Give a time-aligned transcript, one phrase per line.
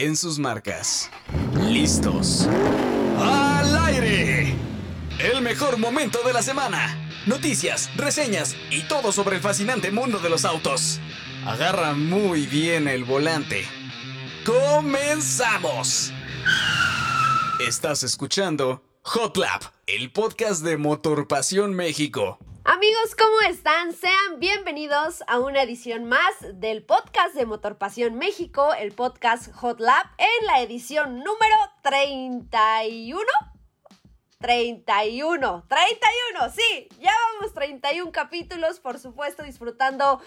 [0.00, 1.10] en sus marcas.
[1.68, 2.48] ¿Listos?
[3.18, 4.54] ¡Al aire!
[5.18, 6.96] El mejor momento de la semana.
[7.26, 11.00] Noticias, reseñas y todo sobre el fascinante mundo de los autos.
[11.44, 13.66] Agarra muy bien el volante.
[14.46, 16.12] ¡Comenzamos!
[17.66, 22.38] Estás escuchando Hot Lap, el podcast de Motor Pasión México.
[22.64, 23.92] Amigos, ¿cómo están?
[23.94, 29.80] Sean bienvenidos a una edición más del podcast de Motor Pasión México, el podcast Hot
[29.80, 33.22] Lab, en la edición número 31.
[34.40, 40.18] 31, 31, sí, ya vamos 31 capítulos, por supuesto, disfrutando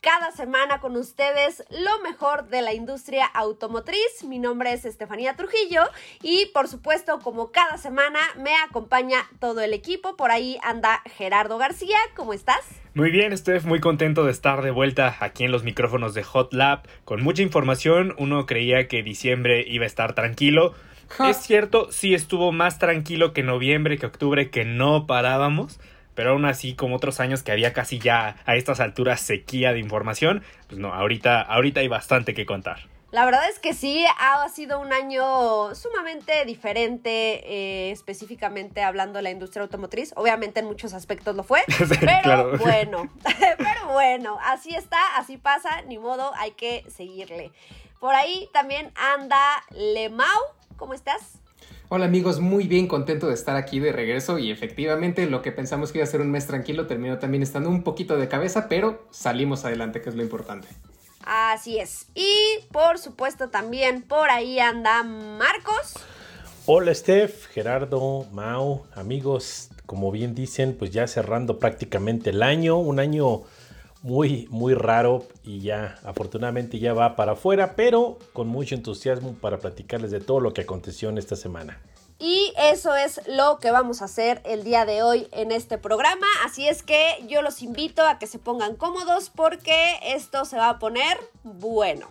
[0.00, 4.24] cada semana con ustedes lo mejor de la industria automotriz.
[4.26, 5.82] Mi nombre es Estefanía Trujillo
[6.20, 10.16] y por supuesto, como cada semana, me acompaña todo el equipo.
[10.16, 12.66] Por ahí anda Gerardo García, ¿cómo estás?
[12.94, 16.52] Muy bien, estoy muy contento de estar de vuelta aquí en los micrófonos de Hot
[16.52, 18.16] Lab con mucha información.
[18.18, 20.74] Uno creía que diciembre iba a estar tranquilo
[21.28, 25.80] es cierto, sí estuvo más tranquilo que noviembre, que octubre, que no parábamos.
[26.14, 29.78] Pero aún así, como otros años que había casi ya a estas alturas sequía de
[29.78, 32.88] información, pues no, ahorita, ahorita hay bastante que contar.
[33.10, 39.22] La verdad es que sí, ha sido un año sumamente diferente, eh, específicamente hablando de
[39.22, 40.12] la industria automotriz.
[40.14, 41.62] Obviamente en muchos aspectos lo fue,
[42.00, 43.10] pero bueno,
[43.58, 47.50] pero bueno, así está, así pasa, ni modo, hay que seguirle.
[47.98, 49.40] Por ahí también anda
[49.70, 50.40] Lemau,
[50.80, 51.34] ¿Cómo estás?
[51.90, 55.92] Hola amigos, muy bien, contento de estar aquí de regreso y efectivamente lo que pensamos
[55.92, 59.06] que iba a ser un mes tranquilo terminó también estando un poquito de cabeza, pero
[59.10, 60.68] salimos adelante, que es lo importante.
[61.22, 62.06] Así es.
[62.14, 62.32] Y
[62.72, 65.98] por supuesto también por ahí anda Marcos.
[66.64, 73.00] Hola Steph, Gerardo, Mau, amigos, como bien dicen, pues ya cerrando prácticamente el año, un
[73.00, 73.42] año
[74.02, 79.58] muy, muy raro y ya afortunadamente ya va para afuera, pero con mucho entusiasmo para
[79.58, 81.80] platicarles de todo lo que aconteció en esta semana.
[82.18, 86.26] Y eso es lo que vamos a hacer el día de hoy en este programa.
[86.44, 90.68] Así es que yo los invito a que se pongan cómodos porque esto se va
[90.68, 92.08] a poner bueno.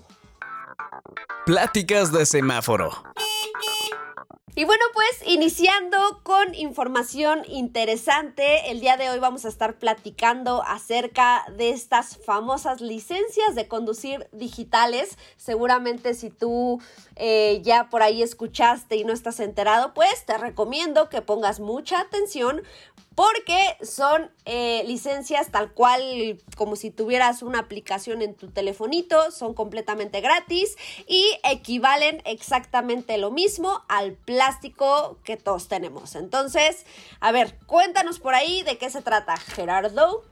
[1.46, 2.90] Pláticas de semáforo.
[4.60, 10.64] Y bueno, pues iniciando con información interesante, el día de hoy vamos a estar platicando
[10.64, 15.18] acerca de estas famosas licencias de conducir digitales.
[15.38, 16.82] Seguramente si tú
[17.16, 22.02] eh, ya por ahí escuchaste y no estás enterado, pues te recomiendo que pongas mucha
[22.02, 22.62] atención
[23.20, 29.54] porque son eh, licencias tal cual como si tuvieras una aplicación en tu telefonito, son
[29.54, 36.16] completamente gratis y equivalen exactamente lo mismo al plástico que todos tenemos.
[36.16, 36.86] Entonces,
[37.20, 40.24] a ver, cuéntanos por ahí de qué se trata, Gerardo.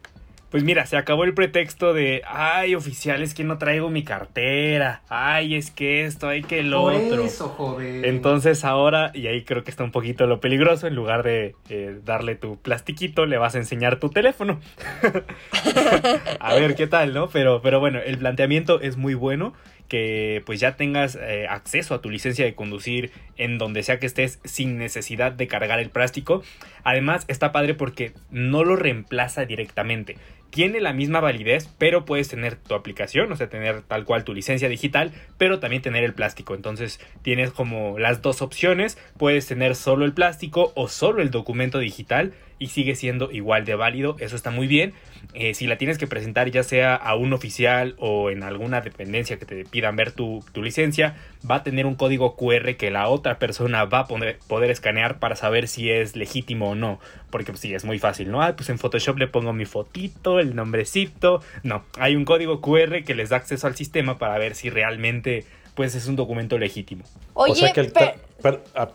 [0.50, 5.02] Pues mira, se acabó el pretexto de, ay, oficial, es que no traigo mi cartera,
[5.10, 7.22] ay, es que esto, ay, que el otro.
[7.24, 8.06] Eso, joven.
[8.06, 12.00] Entonces ahora, y ahí creo que está un poquito lo peligroso, en lugar de eh,
[12.06, 14.62] darle tu plastiquito, le vas a enseñar tu teléfono.
[16.40, 17.28] a ver qué tal, ¿no?
[17.28, 19.54] Pero, pero bueno, el planteamiento es muy bueno
[19.88, 24.06] que pues ya tengas eh, acceso a tu licencia de conducir en donde sea que
[24.06, 26.44] estés sin necesidad de cargar el plástico.
[26.84, 30.18] Además está padre porque no lo reemplaza directamente
[30.50, 34.34] tiene la misma validez, pero puedes tener tu aplicación, o sea, tener tal cual tu
[34.34, 36.56] licencia digital, pero también tener el plástico.
[36.56, 41.80] Entonces tienes como las dos opciones, puedes tener solo el plástico o solo el documento
[41.80, 44.94] digital y sigue siendo igual de válido, eso está muy bien.
[45.34, 49.38] Eh, si la tienes que presentar ya sea a un oficial o en alguna dependencia
[49.38, 51.16] que te pidan ver tu, licencia,
[51.50, 55.20] va a tener un código QR que la otra persona va a poder, poder escanear
[55.20, 57.00] para saber si es legítimo o no.
[57.30, 58.42] Porque pues, sí, es muy fácil, ¿no?
[58.42, 61.42] Ah, pues en Photoshop le pongo mi fotito, el nombrecito.
[61.64, 65.46] No, hay un código QR que les da acceso al sistema para ver si realmente
[65.76, 67.04] pues es un documento legítimo.
[67.36, 67.92] Oye, o sea que
[68.42, 68.88] perdón, ah,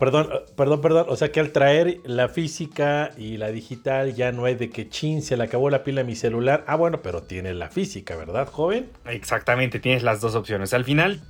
[0.55, 4.55] perdón, perdón, o sea que al traer la física y la digital ya no hay
[4.55, 6.63] de que chin, se le acabó la pila a mi celular.
[6.67, 8.89] Ah, bueno, pero tiene la física, ¿verdad, joven?
[9.05, 10.73] Exactamente, tienes las dos opciones.
[10.73, 11.21] Al final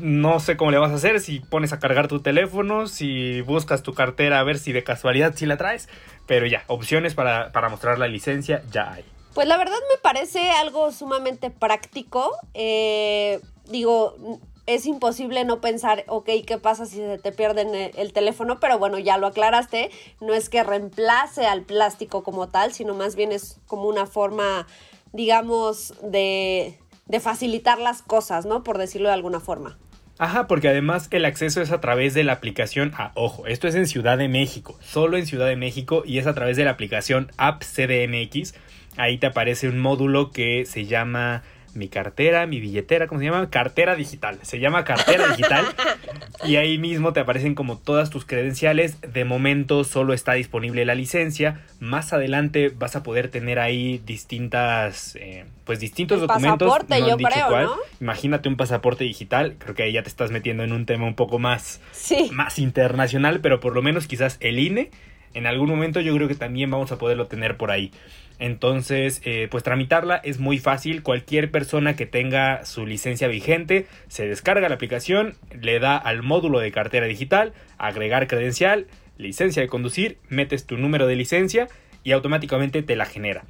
[0.00, 3.82] no sé cómo le vas a hacer, si pones a cargar tu teléfono, si buscas
[3.82, 5.88] tu cartera a ver si de casualidad si la traes,
[6.26, 9.04] pero ya, opciones para, para mostrar la licencia ya hay.
[9.34, 12.36] Pues la verdad me parece algo sumamente práctico.
[12.54, 18.60] Eh, digo, es imposible no pensar, ok, ¿qué pasa si se te pierde el teléfono?
[18.60, 19.90] Pero bueno, ya lo aclaraste,
[20.20, 24.66] no es que reemplace al plástico como tal, sino más bien es como una forma,
[25.12, 26.78] digamos, de,
[27.20, 28.62] facilitar las cosas, ¿no?
[28.62, 29.78] Por decirlo de alguna forma.
[30.16, 33.46] Ajá, porque además el acceso es a través de la aplicación a Ojo.
[33.46, 36.56] Esto es en Ciudad de México, solo en Ciudad de México y es a través
[36.56, 38.54] de la aplicación App CDMX.
[38.96, 41.42] Ahí te aparece un módulo que se llama
[41.74, 43.50] mi cartera, mi billetera, ¿cómo se llama?
[43.50, 44.38] Cartera digital.
[44.42, 45.64] Se llama cartera digital.
[46.44, 49.00] y ahí mismo te aparecen como todas tus credenciales.
[49.00, 51.60] De momento solo está disponible la licencia.
[51.80, 56.68] Más adelante vas a poder tener ahí distintas, eh, pues distintos El documentos.
[56.68, 57.64] pasaporte, no yo creo, cuál.
[57.66, 57.76] ¿no?
[58.00, 59.56] Imagínate un pasaporte digital.
[59.58, 62.30] Creo que ahí ya te estás metiendo en un tema un poco más, Sí.
[62.32, 64.90] más internacional, pero por lo menos quizás el INE.
[65.34, 67.90] En algún momento yo creo que también vamos a poderlo tener por ahí.
[68.38, 71.02] Entonces, eh, pues tramitarla es muy fácil.
[71.02, 76.58] Cualquier persona que tenga su licencia vigente se descarga la aplicación, le da al módulo
[76.58, 78.86] de cartera digital, agregar credencial,
[79.18, 81.68] licencia de conducir, metes tu número de licencia
[82.02, 83.44] y automáticamente te la genera.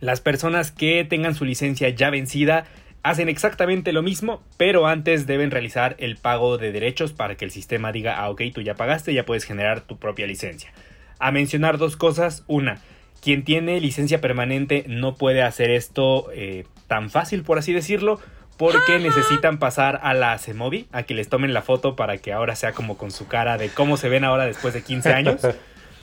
[0.00, 2.66] Las personas que tengan su licencia ya vencida
[3.02, 7.50] hacen exactamente lo mismo, pero antes deben realizar el pago de derechos para que el
[7.50, 10.72] sistema diga, ah, ok, tú ya pagaste, ya puedes generar tu propia licencia.
[11.18, 12.44] A mencionar dos cosas.
[12.46, 12.80] Una,
[13.20, 18.20] quien tiene licencia permanente no puede hacer esto eh, tan fácil, por así decirlo,
[18.56, 22.56] porque necesitan pasar a la CEMOVI, a que les tomen la foto para que ahora
[22.56, 25.40] sea como con su cara de cómo se ven ahora después de 15 años.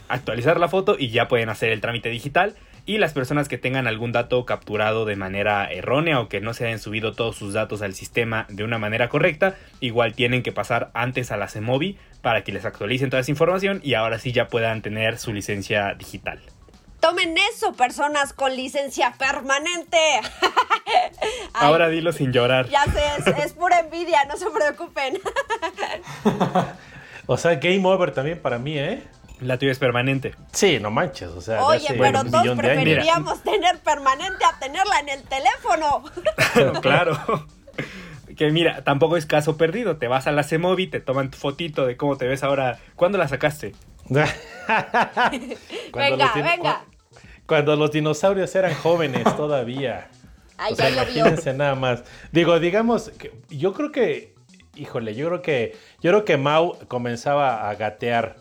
[0.07, 2.55] actualizar la foto y ya pueden hacer el trámite digital.
[2.87, 6.67] Y las personas que tengan algún dato capturado de manera errónea o que no se
[6.67, 10.91] hayan subido todos sus datos al sistema de una manera correcta, igual tienen que pasar
[10.93, 14.49] antes a la CEMOVI para que les actualicen toda esa información y ahora sí ya
[14.49, 16.39] puedan tener su licencia digital.
[17.05, 19.97] Tomen eso, personas con licencia permanente.
[21.53, 22.67] Ay, Ahora dilo sin llorar.
[22.69, 25.19] Ya sé, es, es pura envidia, no se preocupen.
[27.27, 29.01] O sea, game over también para mí, ¿eh?
[29.39, 30.35] La tuya es permanente.
[30.51, 35.09] Sí, no manches, o sea, Oye, pero un todos preferiríamos tener permanente a tenerla en
[35.09, 36.03] el teléfono.
[36.81, 37.17] claro.
[38.37, 39.97] Que mira, tampoco es caso perdido.
[39.97, 42.77] Te vas a la CEMOVI, te toman tu fotito de cómo te ves ahora.
[42.95, 43.73] ¿Cuándo la sacaste?
[45.93, 46.85] Venga, venga.
[47.45, 50.09] Cu- Cuando los dinosaurios eran jóvenes todavía.
[50.57, 51.17] Ay, o sea, ya llovió.
[51.21, 52.03] imagínense nada más.
[52.31, 54.33] Digo, digamos, que yo creo que,
[54.75, 58.37] híjole, yo creo que, yo creo que Mau comenzaba a gatear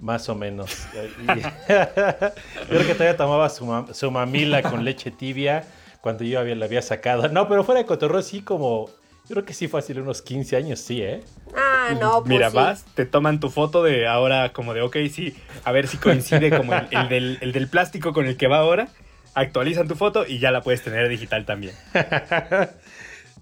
[0.00, 0.86] más o menos.
[1.26, 5.64] Yo creo que todavía tomaba su, ma- su mamila con leche tibia
[6.00, 7.28] cuando yo había, la había sacado.
[7.28, 8.88] No, pero fuera de cotorreo sí como,
[9.28, 11.20] yo creo que sí fácil unos 15 años, sí, ¿eh?
[11.54, 12.56] Ah, no, pues Mira, sí.
[12.56, 16.50] vas, te toman tu foto de ahora como de, ok, sí, a ver si coincide
[16.56, 18.88] como el, el del, el del plástico con el que va ahora.
[19.34, 21.74] Actualizan tu foto y ya la puedes tener digital también.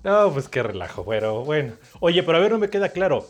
[0.05, 1.73] No, pues qué relajo, pero bueno.
[1.99, 3.27] Oye, pero a ver, no me queda claro.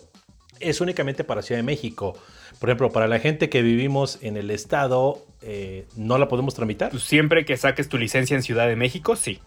[0.60, 2.18] Es únicamente para Ciudad de México.
[2.58, 6.90] Por ejemplo, para la gente que vivimos en el estado, eh, ¿no la podemos tramitar?
[6.90, 9.40] Pues siempre que saques tu licencia en Ciudad de México, sí.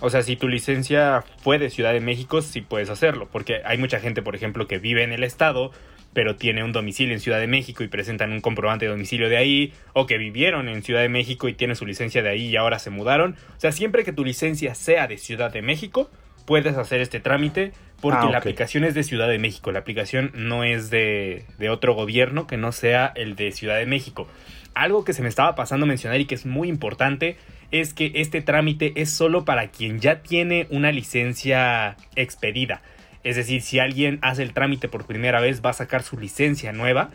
[0.00, 3.28] O sea, si tu licencia fue de Ciudad de México, sí puedes hacerlo.
[3.30, 5.72] Porque hay mucha gente, por ejemplo, que vive en el estado,
[6.12, 9.36] pero tiene un domicilio en Ciudad de México y presentan un comprobante de domicilio de
[9.36, 9.72] ahí.
[9.92, 12.78] O que vivieron en Ciudad de México y tienen su licencia de ahí y ahora
[12.78, 13.36] se mudaron.
[13.56, 16.10] O sea, siempre que tu licencia sea de Ciudad de México,
[16.46, 17.72] puedes hacer este trámite.
[18.00, 19.72] Porque Ah, la aplicación es de Ciudad de México.
[19.72, 23.84] La aplicación no es de, de otro gobierno que no sea el de Ciudad de
[23.84, 24.26] México.
[24.74, 27.36] Algo que se me estaba pasando a mencionar y que es muy importante
[27.70, 32.82] es que este trámite es solo para quien ya tiene una licencia expedida.
[33.22, 36.72] Es decir, si alguien hace el trámite por primera vez, va a sacar su licencia
[36.72, 37.10] nueva,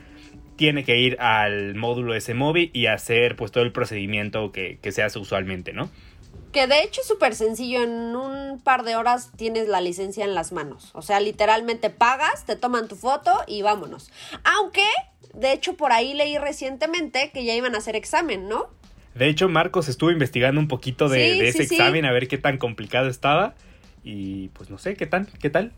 [0.56, 4.92] tiene que ir al módulo de Semovi y hacer pues todo el procedimiento que, que
[4.92, 5.90] se hace usualmente, ¿no?
[6.56, 10.34] Que de hecho es súper sencillo, en un par de horas tienes la licencia en
[10.34, 10.90] las manos.
[10.94, 14.10] O sea, literalmente pagas, te toman tu foto y vámonos.
[14.46, 14.86] Aunque,
[15.34, 18.70] de hecho, por ahí leí recientemente que ya iban a hacer examen, ¿no?
[19.16, 21.76] De hecho, Marcos estuvo investigando un poquito de, Sí, de ese sí, sí.
[21.76, 23.54] examen a ver qué tan complicado estaba.
[24.04, 25.28] Y pues no sé, ¿qué tal?
[25.42, 25.74] ¿Qué tal?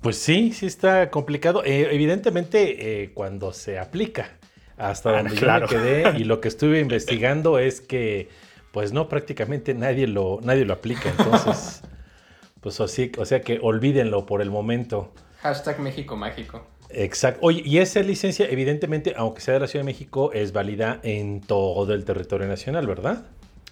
[0.00, 1.64] Pues sí, sí está complicado.
[1.64, 4.30] Eh, evidentemente, eh, cuando se aplica,
[4.76, 5.66] hasta Ah, donde claro.
[5.68, 8.28] yo me quedé y lo que estuve investigando es que,
[8.74, 11.08] pues no, prácticamente nadie lo, nadie lo aplica.
[11.08, 11.80] Entonces,
[12.60, 15.12] pues así, o sea que olvídenlo por el momento.
[15.42, 16.66] Hashtag México Mágico.
[16.90, 17.38] Exacto.
[17.42, 21.40] Oye, y esa licencia, evidentemente, aunque sea de la Ciudad de México, es válida en
[21.40, 23.24] todo el territorio nacional, ¿verdad?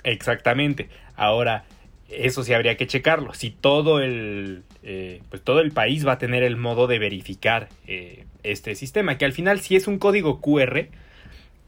[0.04, 0.88] Exactamente.
[1.16, 1.64] Ahora,
[2.08, 3.34] eso sí habría que checarlo.
[3.34, 7.70] Si todo el, eh, pues todo el país va a tener el modo de verificar
[7.88, 10.86] eh, este sistema, que al final si es un código QR,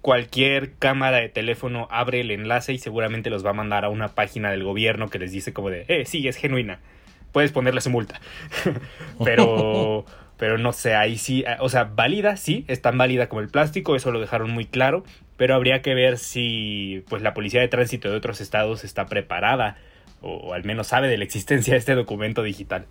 [0.04, 4.08] cualquier cámara de teléfono abre el enlace y seguramente los va a mandar a una
[4.08, 6.78] página del gobierno que les dice como de, eh, sí, es genuina.
[7.32, 8.20] Puedes ponerle su multa.
[9.24, 10.04] pero,
[10.36, 13.96] pero no sé, ahí sí, o sea, válida, sí, es tan válida como el plástico,
[13.96, 15.04] eso lo dejaron muy claro,
[15.38, 19.78] pero habría que ver si pues la policía de tránsito de otros estados está preparada
[20.20, 22.84] o, o al menos sabe de la existencia de este documento digital.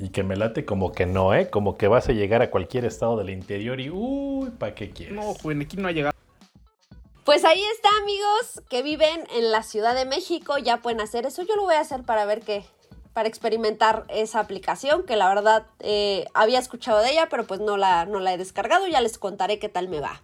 [0.00, 1.50] Y que me late como que no, ¿eh?
[1.50, 5.16] Como que vas a llegar a cualquier estado del interior y, uy, ¿para qué quieres?
[5.16, 6.17] No, joven, aquí no ha llegado.
[7.28, 11.42] Pues ahí está, amigos, que viven en la Ciudad de México, ya pueden hacer eso.
[11.42, 12.64] Yo lo voy a hacer para ver qué,
[13.12, 17.76] para experimentar esa aplicación que la verdad eh, había escuchado de ella, pero pues no
[17.76, 18.86] la, no la he descargado.
[18.86, 20.22] Ya les contaré qué tal me va.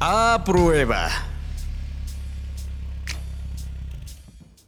[0.00, 1.10] A prueba.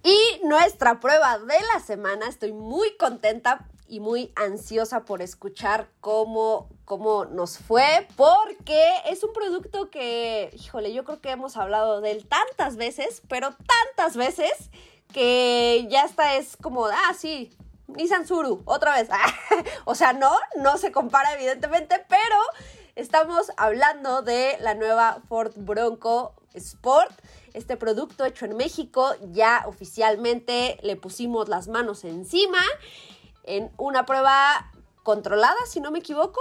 [0.02, 6.69] Y nuestra prueba de la semana, estoy muy contenta y muy ansiosa por escuchar cómo,
[6.85, 12.12] cómo nos fue, porque es un producto que, híjole, yo creo que hemos hablado de
[12.12, 14.71] él tantas veces, pero tantas veces,
[15.12, 19.09] que ya está es como, ah, sí, Nissan Suru, otra vez.
[19.85, 22.37] o sea, no, no se compara evidentemente, pero
[22.97, 27.12] estamos hablando de la nueva Ford Bronco Sport.
[27.53, 32.59] Este producto hecho en México, ya oficialmente le pusimos las manos encima
[33.44, 34.70] en una prueba
[35.02, 36.40] controlada, si no me equivoco,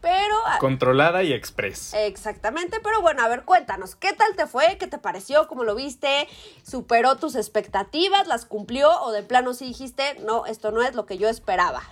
[0.00, 0.34] pero...
[0.46, 1.94] ah, Controlada y express.
[1.94, 4.76] Exactamente, pero bueno, a ver, cuéntanos, ¿qué tal te fue?
[4.78, 5.46] ¿Qué te pareció?
[5.46, 6.28] ¿Cómo lo viste?
[6.62, 8.26] ¿Superó tus expectativas?
[8.26, 8.90] ¿Las cumplió?
[9.02, 11.82] ¿O de plano sí dijiste, no, esto no es lo que yo esperaba?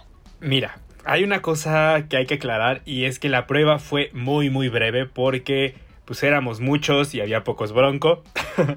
[0.40, 4.50] Mira, hay una cosa que hay que aclarar y es que la prueba fue muy
[4.50, 8.22] muy breve porque pues éramos muchos y había pocos bronco.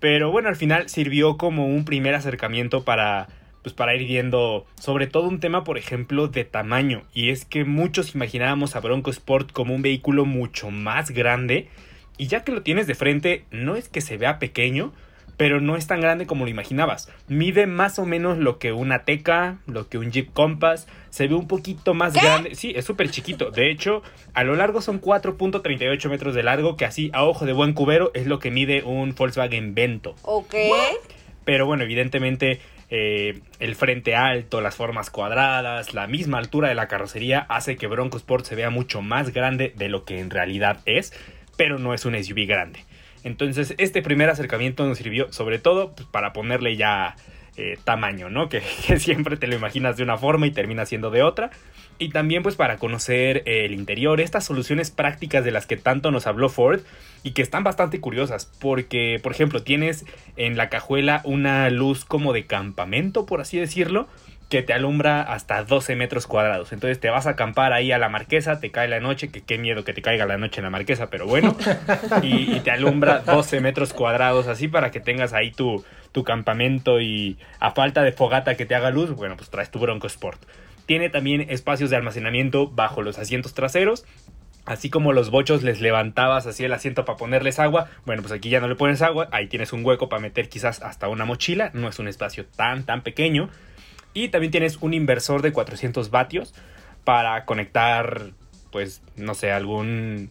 [0.00, 3.28] Pero bueno, al final sirvió como un primer acercamiento para
[3.62, 7.64] pues para ir viendo sobre todo un tema por ejemplo de tamaño y es que
[7.64, 11.68] muchos imaginábamos a Bronco Sport como un vehículo mucho más grande
[12.18, 14.92] y ya que lo tienes de frente no es que se vea pequeño
[15.36, 17.08] pero no es tan grande como lo imaginabas.
[17.26, 20.86] Mide más o menos lo que una Teca, lo que un Jeep Compass.
[21.10, 22.54] Se ve un poquito más grande.
[22.54, 23.50] Sí, es súper chiquito.
[23.50, 24.02] De hecho,
[24.34, 28.12] a lo largo son 4.38 metros de largo, que así a ojo de buen cubero
[28.14, 30.14] es lo que mide un Volkswagen Vento.
[30.22, 30.54] Ok.
[31.44, 32.60] Pero bueno, evidentemente
[32.94, 37.86] eh, el frente alto, las formas cuadradas, la misma altura de la carrocería hace que
[37.86, 41.14] Bronco Sport se vea mucho más grande de lo que en realidad es,
[41.56, 42.84] pero no es un SUV grande.
[43.24, 47.16] Entonces, este primer acercamiento nos sirvió sobre todo pues, para ponerle ya
[47.56, 48.48] eh, tamaño, ¿no?
[48.48, 51.50] Que, que, siempre te lo imaginas de una forma y termina siendo de otra.
[51.98, 56.10] Y también pues para conocer eh, el interior, estas soluciones prácticas de las que tanto
[56.10, 56.80] nos habló Ford
[57.22, 60.04] y que están bastante curiosas porque, por ejemplo, tienes
[60.36, 64.08] en la cajuela una luz como de campamento, por así decirlo,
[64.48, 66.72] que te alumbra hasta 12 metros cuadrados.
[66.72, 69.56] Entonces te vas a acampar ahí a la marquesa, te cae la noche, que qué
[69.56, 71.56] miedo que te caiga la noche en la marquesa, pero bueno.
[72.22, 77.00] y, y, te alumbra 12 metros cuadrados así para que tengas ahí tu, tu campamento
[77.00, 80.40] y a falta de fogata que te haga luz, bueno, pues traes tu Bronco Sport.
[80.86, 84.04] Tiene también espacios de almacenamiento bajo los asientos traseros.
[84.64, 88.48] Así como los bochos les levantabas así el asiento para ponerles agua, bueno, pues aquí
[88.48, 91.72] ya no le pones agua, ahí tienes un hueco para meter quizás hasta una mochila,
[91.74, 93.48] no es un espacio tan tan pequeño.
[94.14, 96.54] Y también tienes un inversor de 400 vatios
[97.04, 98.30] para conectar,
[98.70, 100.30] pues, no sé, algún...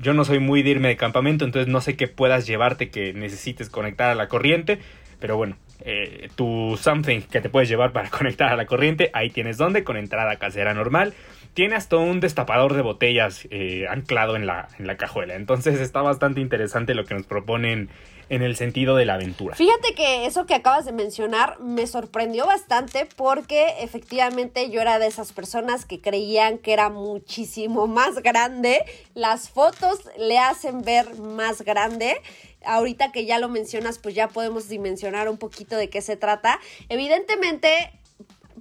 [0.00, 3.12] Yo no soy muy de irme de campamento, entonces no sé qué puedas llevarte que
[3.12, 4.78] necesites conectar a la corriente.
[5.20, 9.30] Pero bueno, eh, tu something que te puedes llevar para conectar a la corriente, ahí
[9.30, 11.14] tienes donde, con entrada casera normal.
[11.54, 15.34] Tiene hasta un destapador de botellas eh, anclado en la, en la cajuela.
[15.34, 17.90] Entonces está bastante interesante lo que nos proponen
[18.34, 19.54] en el sentido de la aventura.
[19.54, 25.06] Fíjate que eso que acabas de mencionar me sorprendió bastante porque efectivamente yo era de
[25.06, 28.84] esas personas que creían que era muchísimo más grande.
[29.14, 32.20] Las fotos le hacen ver más grande.
[32.64, 36.58] Ahorita que ya lo mencionas, pues ya podemos dimensionar un poquito de qué se trata.
[36.88, 37.70] Evidentemente,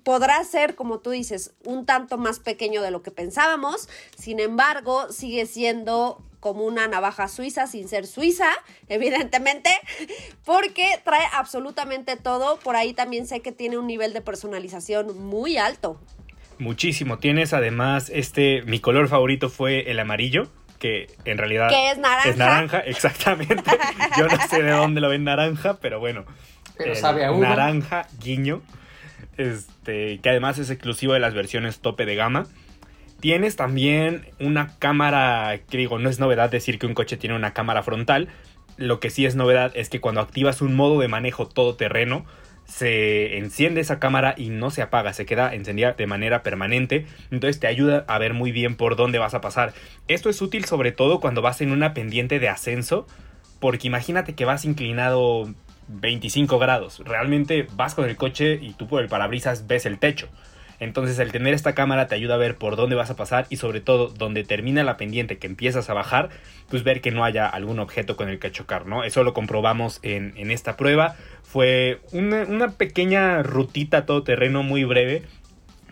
[0.04, 3.90] podrá ser, como tú dices, un tanto más pequeño de lo que pensábamos.
[4.18, 8.50] Sin embargo, sigue siendo como una navaja suiza sin ser suiza,
[8.90, 9.70] evidentemente,
[10.44, 12.60] porque trae absolutamente todo.
[12.60, 16.00] Por ahí también sé que tiene un nivel de personalización muy alto.
[16.60, 17.18] Muchísimo.
[17.18, 22.30] Tienes además este, mi color favorito fue el amarillo que en realidad que es naranja.
[22.30, 23.72] Es naranja, exactamente.
[24.18, 26.26] Yo no sé de dónde lo ven naranja, pero bueno.
[26.78, 27.48] Pero sabe a uno.
[27.48, 28.62] Naranja, guiño.
[29.38, 32.46] Este, que además es exclusivo de las versiones tope de gama.
[33.20, 37.54] Tienes también una cámara, que digo, no es novedad decir que un coche tiene una
[37.54, 38.28] cámara frontal.
[38.78, 42.26] Lo que sí es novedad es que cuando activas un modo de manejo todoterreno,
[42.66, 47.60] se enciende esa cámara y no se apaga, se queda encendida de manera permanente, entonces
[47.60, 49.74] te ayuda a ver muy bien por dónde vas a pasar.
[50.08, 53.06] Esto es útil sobre todo cuando vas en una pendiente de ascenso,
[53.60, 55.54] porque imagínate que vas inclinado
[55.88, 60.30] 25 grados, realmente vas con el coche y tú por el parabrisas ves el techo.
[60.80, 63.58] Entonces el tener esta cámara te ayuda a ver por dónde vas a pasar y
[63.58, 66.30] sobre todo donde termina la pendiente que empiezas a bajar,
[66.70, 69.04] pues ver que no haya algún objeto con el que chocar, ¿no?
[69.04, 71.16] Eso lo comprobamos en, en esta prueba.
[71.42, 75.24] Fue una, una pequeña rutita todoterreno muy breve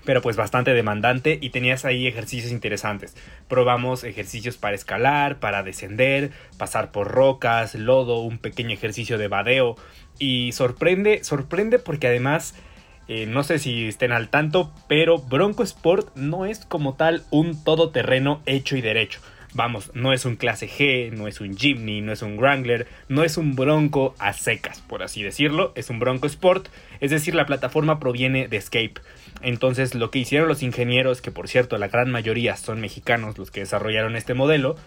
[0.06, 3.16] pero pues bastante demandante y tenías ahí ejercicios interesantes.
[3.48, 9.76] Probamos ejercicios para escalar, para descender, pasar por rocas, lodo, un pequeño ejercicio de vadeo
[10.20, 12.56] y sorprende, sorprende porque además
[13.08, 17.62] eh, no sé si estén al tanto, pero Bronco Sport no es como tal un
[17.64, 19.20] todoterreno hecho y derecho.
[19.54, 23.24] Vamos, no es un clase G, no es un Jimny, no es un Wrangler, no
[23.24, 26.70] es un Bronco a secas, por así decirlo, es un Bronco Sport,
[27.02, 28.94] es decir, la plataforma proviene de Escape.
[29.42, 33.52] Entonces, lo que hicieron los ingenieros, que por cierto la gran mayoría son mexicanos los
[33.52, 34.78] que desarrollaron este modelo,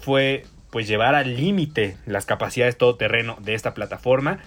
[0.00, 4.40] fue pues llevar al límite las capacidades todoterreno de esta plataforma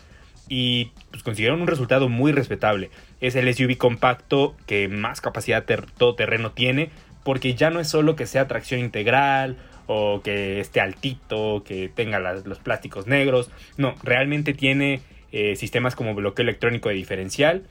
[0.49, 2.91] y pues, consiguieron un resultado muy respetable.
[3.21, 5.63] Es el SUV compacto que más capacidad
[5.97, 6.91] todoterreno tiene,
[7.23, 12.19] porque ya no es solo que sea tracción integral o que esté altito, que tenga
[12.19, 15.01] los plásticos negros, no, realmente tiene
[15.31, 17.63] eh, sistemas como bloqueo electrónico de diferencial,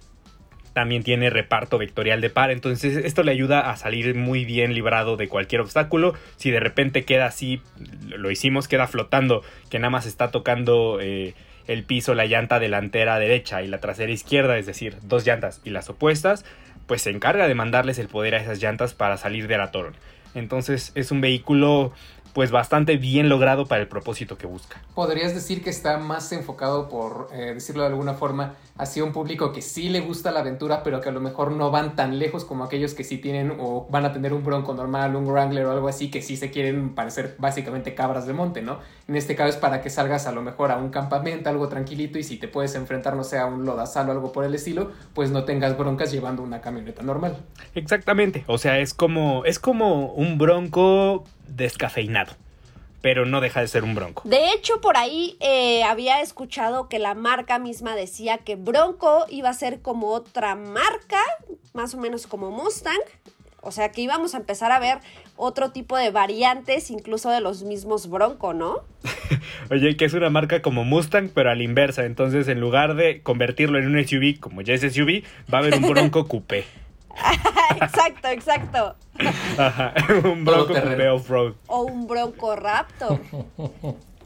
[0.73, 5.17] también tiene reparto vectorial de par, entonces esto le ayuda a salir muy bien librado
[5.17, 6.15] de cualquier obstáculo.
[6.37, 7.61] Si de repente queda así,
[8.07, 11.35] lo hicimos, queda flotando, que nada más está tocando eh,
[11.67, 15.71] el piso, la llanta delantera derecha y la trasera izquierda, es decir, dos llantas y
[15.71, 16.45] las opuestas,
[16.91, 19.93] pues se encarga de mandarles el poder a esas llantas para salir de la torre.
[20.35, 21.93] Entonces es un vehículo
[22.33, 24.83] pues bastante bien logrado para el propósito que busca.
[24.95, 29.53] ¿Podrías decir que está más enfocado, por eh, decirlo de alguna forma, hacia un público
[29.53, 32.45] que sí le gusta la aventura, pero que a lo mejor no van tan lejos
[32.45, 35.73] como aquellos que sí tienen o van a tener un bronco normal, un Wrangler o
[35.73, 38.79] algo así, que sí se quieren parecer básicamente cabras de monte, ¿no?
[39.07, 42.19] En este caso es para que salgas a lo mejor a un campamento, algo tranquilito,
[42.19, 44.93] y si te puedes enfrentar, no sé, a un lodazal o algo por el estilo,
[45.15, 47.37] pues no tengas broncas llevando una camioneta normal.
[47.75, 52.35] Exactamente, o sea, es como, es como un bronco descafeinado
[53.01, 54.23] pero no deja de ser un Bronco.
[54.27, 59.49] De hecho, por ahí eh, había escuchado que la marca misma decía que Bronco iba
[59.49, 61.23] a ser como otra marca,
[61.73, 63.01] más o menos como Mustang.
[63.63, 64.99] O sea que íbamos a empezar a ver
[65.37, 68.79] otro tipo de variantes, incluso de los mismos Bronco, ¿no?
[69.71, 72.05] Oye, que es una marca como Mustang, pero a la inversa.
[72.05, 75.75] Entonces, en lugar de convertirlo en un SUV, como ya es SUV, va a haber
[75.75, 76.65] un Bronco Coupé.
[77.81, 78.97] exacto, exacto.
[80.25, 80.75] un Bronco
[81.15, 81.55] off-road.
[81.67, 83.21] O un Bronco Raptor.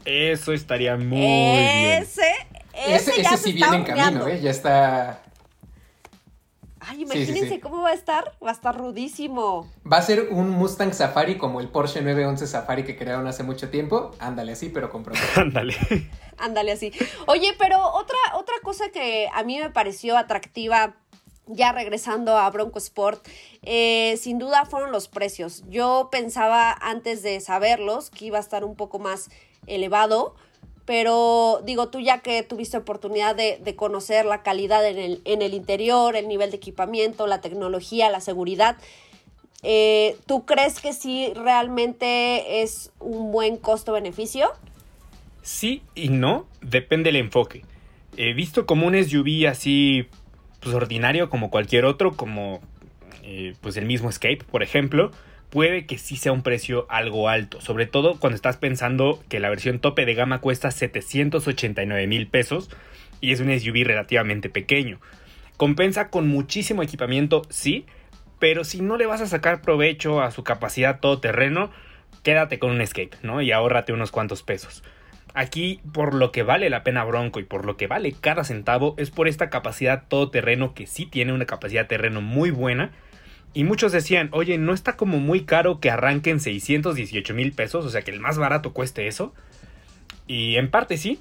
[0.05, 2.03] Eso estaría muy bien.
[2.03, 2.31] Ese,
[2.73, 4.39] ese, ese sí viene en camino, ¿eh?
[4.41, 5.21] Ya está.
[6.87, 8.33] Ay, imagínense cómo va a estar.
[8.43, 9.67] Va a estar rudísimo.
[9.91, 13.69] Va a ser un Mustang Safari como el Porsche 911 Safari que crearon hace mucho
[13.69, 14.11] tiempo.
[14.19, 15.03] Ándale así, pero con
[15.35, 15.75] Ándale.
[16.37, 16.91] Ándale así.
[17.25, 20.95] Oye, pero otra, otra cosa que a mí me pareció atractiva
[21.47, 23.25] ya regresando a Bronco Sport,
[23.63, 25.63] eh, sin duda fueron los precios.
[25.69, 29.29] Yo pensaba antes de saberlos que iba a estar un poco más
[29.67, 30.35] elevado,
[30.85, 36.27] pero digo, tú ya que tuviste oportunidad de, conocer la calidad en el, interior, el
[36.27, 38.77] nivel de equipamiento, la tecnología, la seguridad,
[39.63, 44.51] eh, ¿tú crees que sí realmente es un buen costo-beneficio?
[45.41, 47.63] Sí y no, depende del enfoque.
[48.17, 50.07] He visto como un SUV así
[50.65, 52.59] pues, ordinario como cualquier otro, como
[53.21, 55.11] eh, pues el mismo Escape, por ejemplo,
[55.51, 59.49] puede que sí sea un precio algo alto, sobre todo cuando estás pensando que la
[59.49, 62.71] versión tope de gama cuesta 789 mil pesos
[63.21, 64.99] y es un SUV relativamente pequeño.
[65.55, 67.85] Compensa con muchísimo equipamiento, sí,
[68.39, 71.69] pero si no le vas a sacar provecho a su capacidad todoterreno,
[72.23, 73.39] quédate con un Escape, ¿no?
[73.43, 74.83] Y ahórrate unos cuantos pesos.
[75.35, 78.95] Aquí, por lo que vale la pena Bronco y por lo que vale cada centavo,
[78.97, 82.91] es por esta capacidad todoterreno que sí tiene una capacidad terreno muy buena.
[83.53, 87.85] Y muchos decían, oye, ¿no está como muy caro que arranquen 618 mil pesos?
[87.85, 89.33] O sea, que el más barato cueste eso.
[90.25, 91.19] Y en parte sí,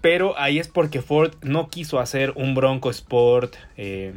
[0.00, 4.14] pero ahí es porque Ford no quiso hacer un Bronco Sport eh,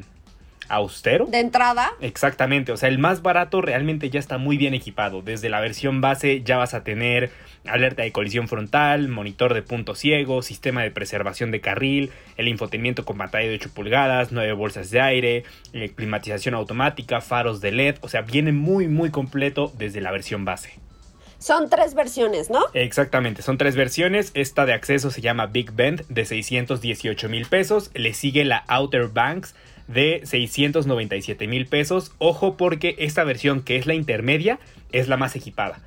[0.70, 1.26] austero.
[1.26, 1.92] De entrada.
[2.00, 5.22] Exactamente, o sea, el más barato realmente ya está muy bien equipado.
[5.22, 7.32] Desde la versión base ya vas a tener
[7.66, 13.06] alerta de colisión frontal, monitor de punto ciego, sistema de preservación de carril, el infotenimiento
[13.06, 17.96] con pantalla de 8 pulgadas, 9 bolsas de aire, eh, climatización automática, faros de LED,
[18.02, 20.80] o sea, viene muy muy completo desde la versión base.
[21.40, 22.66] Son tres versiones, ¿no?
[22.74, 24.32] Exactamente, son tres versiones.
[24.34, 27.92] Esta de acceso se llama Big Bend de 618 mil pesos.
[27.94, 29.56] Le sigue la Outer Banks
[29.90, 32.14] de 697 mil pesos.
[32.20, 34.60] Ojo porque esta versión que es la intermedia
[34.92, 35.82] es la más equipada.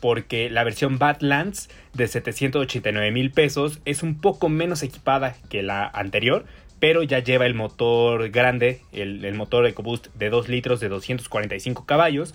[0.00, 5.86] Porque la versión Badlands de 789 mil pesos es un poco menos equipada que la
[5.86, 6.44] anterior.
[6.78, 12.34] Pero ya lleva el motor grande, el, motor EcoBoost de 2 litros de 245 caballos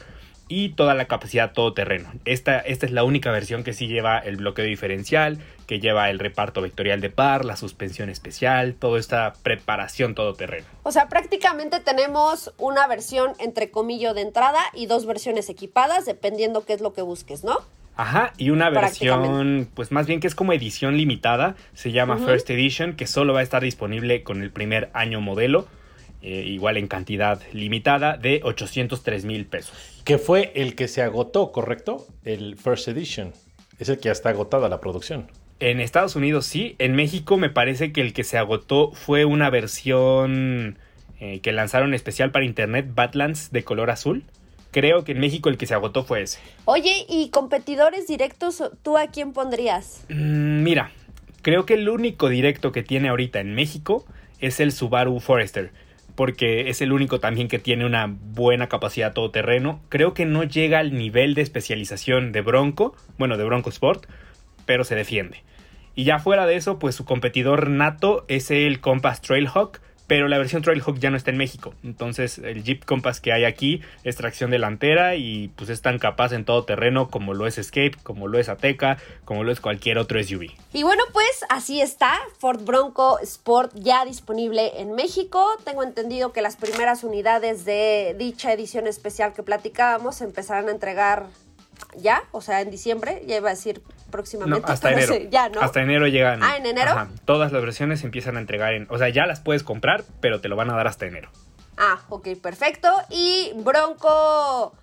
[0.52, 2.12] y toda la capacidad todoterreno.
[2.26, 6.20] Esta, esta es la única versión que sí lleva el bloqueo diferencial, que lleva el
[6.20, 10.66] reparto vectorial de par, la suspensión especial, toda esta preparación todoterreno.
[10.84, 16.66] O sea, prácticamente tenemos una versión entre comillas de entrada y dos versiones equipadas, dependiendo
[16.66, 17.58] qué es lo que busques, ¿no?
[17.96, 22.50] Ajá, y una versión, pues más bien que es como edición limitada, se llama First
[22.50, 25.68] Edition, que solo va a estar disponible con el primer año modelo
[26.24, 29.76] eh, igual en cantidad limitada, de 803 mil pesos.
[30.04, 32.08] Que fue el que se agotó, ¿correcto?
[32.24, 33.34] El First Edition.
[33.80, 35.28] Es el que ya está agotada la producción.
[35.60, 39.52] En Estados Unidos sí, en México me parece que el que se agotó fue una
[39.52, 40.80] versión
[41.20, 44.24] eh, que lanzaron especial para internet, Badlands de color azul.
[44.72, 46.40] Creo que en México el que se agotó fue ese.
[46.66, 50.04] Oye, ¿y competidores directos tú a quién pondrías?
[50.10, 50.92] Mm, mira,
[51.44, 54.06] creo que el único directo que tiene ahorita en México
[54.40, 55.72] es el Subaru Forester
[56.16, 59.82] porque es el único también que tiene una buena capacidad todoterreno.
[59.90, 64.06] Creo que no llega al nivel de especialización de Bronco, bueno, de Bronco Sport,
[64.66, 65.44] pero se defiende.
[65.96, 70.38] Y ya fuera de eso, pues su competidor nato es el Compass Trailhawk, pero la
[70.38, 71.74] versión Trailhawk ya no está en México.
[71.86, 76.34] Entonces el Jeep Compass que hay aquí es tracción delantera y pues es tan capaz
[76.34, 79.98] en todo terreno como lo es Escape, como lo es Ateca, como lo es cualquier
[79.98, 80.48] otro SUV.
[80.74, 85.48] Y bueno, pues así está, Ford Bronco Sport ya disponible en México.
[85.64, 91.28] Tengo entendido que las primeras unidades de dicha edición especial que platicábamos empezarán a entregar
[91.98, 94.72] ya, o sea, en diciembre, ya iba a decir próximamente.
[94.72, 95.16] hasta enero.
[95.30, 95.62] ya, ¿no?
[95.62, 96.42] Hasta enero llegan.
[96.44, 97.08] Ah, en enero.
[97.26, 98.88] todas las versiones empiezan a entregar en.
[98.90, 101.30] O sea, ya las puedes comprar, pero te lo van a dar hasta enero.
[101.78, 102.90] Ah, ok, perfecto.
[103.10, 104.74] Y Bronco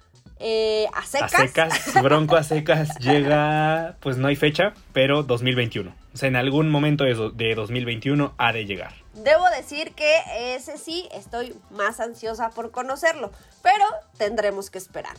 [0.40, 1.34] eh, a secas.
[1.34, 5.94] A secas, Bronco a secas llega, pues no hay fecha, pero 2021.
[6.12, 8.92] O sea, en algún momento de, de 2021 ha de llegar.
[9.14, 13.84] Debo decir que ese sí estoy más ansiosa por conocerlo, pero
[14.16, 15.16] tendremos que esperar.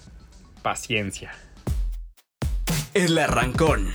[0.61, 1.31] Paciencia
[2.99, 3.93] el arrancón.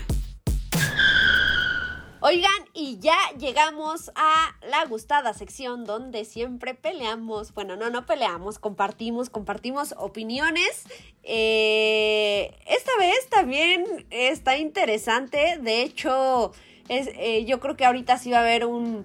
[2.21, 7.53] Oigan, y ya llegamos a la gustada sección donde siempre peleamos.
[7.53, 10.85] Bueno, no, no peleamos, compartimos, compartimos opiniones.
[11.23, 15.59] Eh, esta vez también está interesante.
[15.61, 16.53] De hecho,
[16.89, 19.05] es, eh, yo creo que ahorita sí va a haber un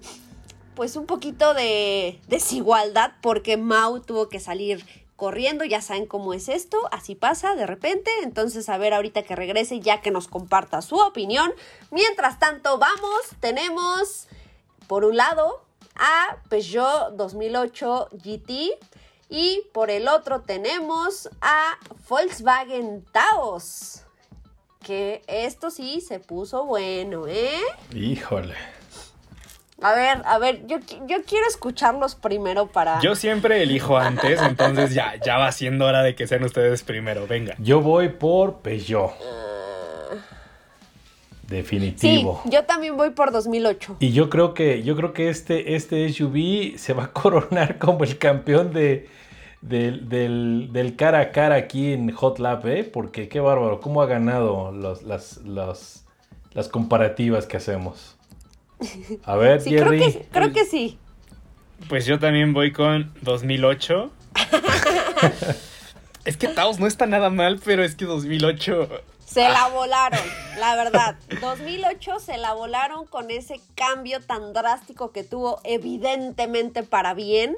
[0.74, 4.82] pues un poquito de desigualdad porque Mau tuvo que salir
[5.20, 9.36] corriendo, ya saben cómo es esto, así pasa de repente, entonces a ver ahorita que
[9.36, 11.52] regrese ya que nos comparta su opinión.
[11.90, 14.28] Mientras tanto, vamos, tenemos
[14.86, 15.62] por un lado
[15.94, 18.78] a Peugeot 2008 GT
[19.28, 21.78] y por el otro tenemos a
[22.08, 24.04] Volkswagen Taos.
[24.82, 27.60] Que esto sí se puso bueno, ¿eh?
[27.94, 28.79] Híjole.
[29.82, 33.00] A ver, a ver, yo, yo quiero escucharlos primero para...
[33.00, 37.26] Yo siempre elijo antes, entonces ya, ya va siendo hora de que sean ustedes primero,
[37.26, 37.54] venga.
[37.58, 39.12] Yo voy por Peugeot.
[41.48, 42.40] Definitivo.
[42.44, 43.96] Sí, yo también voy por 2008.
[44.00, 48.04] Y yo creo que, yo creo que este, este SUV se va a coronar como
[48.04, 49.08] el campeón de,
[49.62, 52.84] del, cara a cara aquí en Hot Lab, ¿eh?
[52.84, 55.40] Porque qué bárbaro, cómo ha ganado los, las,
[56.52, 58.19] las comparativas que hacemos.
[59.24, 60.98] A ver, sí, Creo que, creo que sí.
[61.88, 64.10] Pues yo también voy con 2008.
[66.24, 68.88] es que Taos no está nada mal, pero es que 2008...
[69.24, 70.20] Se la volaron,
[70.58, 71.16] la verdad.
[71.40, 77.54] 2008 se la volaron con ese cambio tan drástico que tuvo, evidentemente para bien.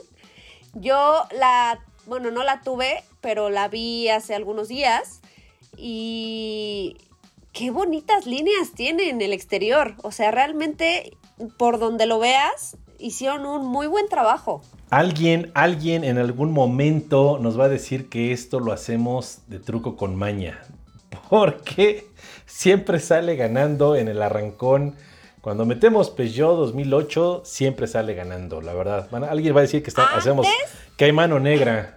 [0.74, 5.22] Yo la, bueno, no la tuve, pero la vi hace algunos días
[5.78, 6.98] y
[7.52, 9.94] qué bonitas líneas tiene en el exterior.
[10.02, 11.16] O sea, realmente,
[11.58, 14.62] por donde lo veas, hicieron un muy buen trabajo.
[14.90, 19.96] Alguien, alguien en algún momento nos va a decir que esto lo hacemos de truco
[19.96, 20.60] con maña.
[21.28, 22.06] Porque
[22.46, 24.96] siempre sale ganando en el arrancón.
[25.40, 29.08] Cuando metemos Peugeot 2008, siempre sale ganando, la verdad.
[29.28, 30.46] alguien va a decir que está, hacemos
[30.96, 31.96] que hay mano negra.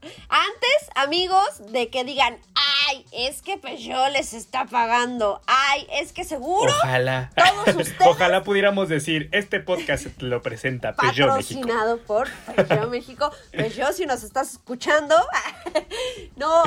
[0.28, 0.65] Antes,
[0.96, 6.72] amigos, de que digan, ay, es que Peugeot les está pagando, ay, es que seguro.
[6.82, 7.30] Ojalá.
[7.36, 8.08] Todos ustedes.
[8.08, 11.60] Ojalá pudiéramos decir, este podcast lo presenta Peugeot México.
[11.60, 13.30] Patrocinado por Peugeot México.
[13.52, 15.14] Peugeot, si nos estás escuchando.
[16.36, 16.62] no,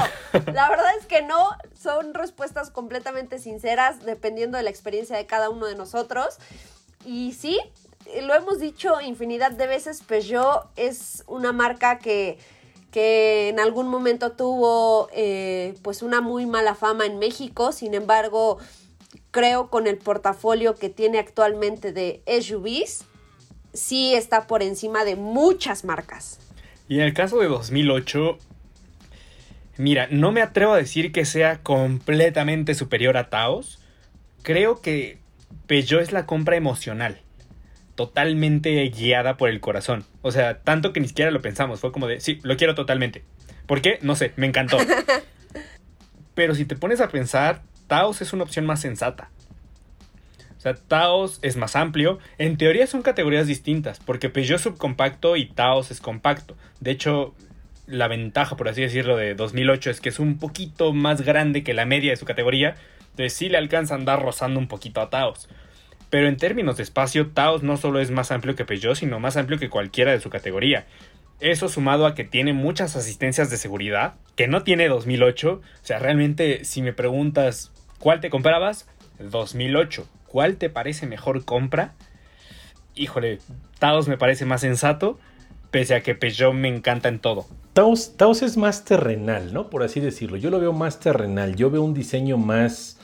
[0.53, 1.49] la verdad es que no.
[1.79, 6.37] Son respuestas completamente sinceras, dependiendo de la experiencia de cada uno de nosotros.
[7.05, 7.59] Y sí,
[8.21, 12.37] lo hemos dicho infinidad de veces, Peugeot es una marca que
[12.91, 18.57] que en algún momento tuvo eh, pues una muy mala fama en México, sin embargo
[19.31, 23.05] creo con el portafolio que tiene actualmente de SUVs,
[23.73, 26.39] sí está por encima de muchas marcas.
[26.87, 28.37] Y en el caso de 2008,
[29.79, 33.79] Mira, no me atrevo a decir que sea completamente superior a Taos.
[34.41, 35.19] Creo que
[35.67, 37.21] Peugeot es la compra emocional.
[37.99, 40.05] Totalmente guiada por el corazón.
[40.21, 41.81] O sea, tanto que ni siquiera lo pensamos.
[41.81, 43.25] Fue como de, sí, lo quiero totalmente.
[43.65, 43.99] ¿Por qué?
[44.01, 44.77] No sé, me encantó.
[46.33, 49.31] Pero si te pones a pensar, Taos es una opción más sensata.
[50.57, 52.19] O sea, Taos es más amplio.
[52.37, 56.55] En teoría son categorías distintas, porque Peugeot es subcompacto y Taos es compacto.
[56.79, 57.35] De hecho,
[57.85, 61.73] la ventaja, por así decirlo, de 2008 es que es un poquito más grande que
[61.73, 62.77] la media de su categoría.
[63.09, 65.49] Entonces sí le alcanza a andar rozando un poquito a Taos.
[66.09, 69.37] Pero en términos de espacio, Taos no solo es más amplio que Peugeot, sino más
[69.37, 70.87] amplio que cualquiera de su categoría.
[71.39, 75.51] Eso sumado a que tiene muchas asistencias de seguridad, que no tiene 2008.
[75.51, 78.87] O sea, realmente si me preguntas cuál te comprabas,
[79.19, 80.07] 2008.
[80.27, 81.93] ¿Cuál te parece mejor compra?
[82.95, 83.39] Híjole,
[83.79, 85.19] Taos me parece más sensato,
[85.71, 87.45] pese a que Peugeot me encanta en todo.
[87.73, 89.69] Taos, Taos es más terrenal, ¿no?
[89.69, 90.37] Por así decirlo.
[90.37, 91.55] Yo lo veo más terrenal.
[91.55, 92.98] Yo veo un diseño más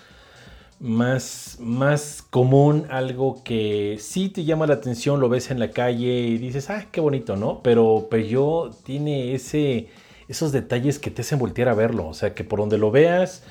[0.79, 6.21] más, más común, algo que sí te llama la atención, lo ves en la calle
[6.21, 7.61] y dices, ah, qué bonito, ¿no?
[7.63, 9.87] Pero Peugeot tiene ese,
[10.27, 13.43] esos detalles que te hacen voltear a verlo, o sea, que por donde lo veas,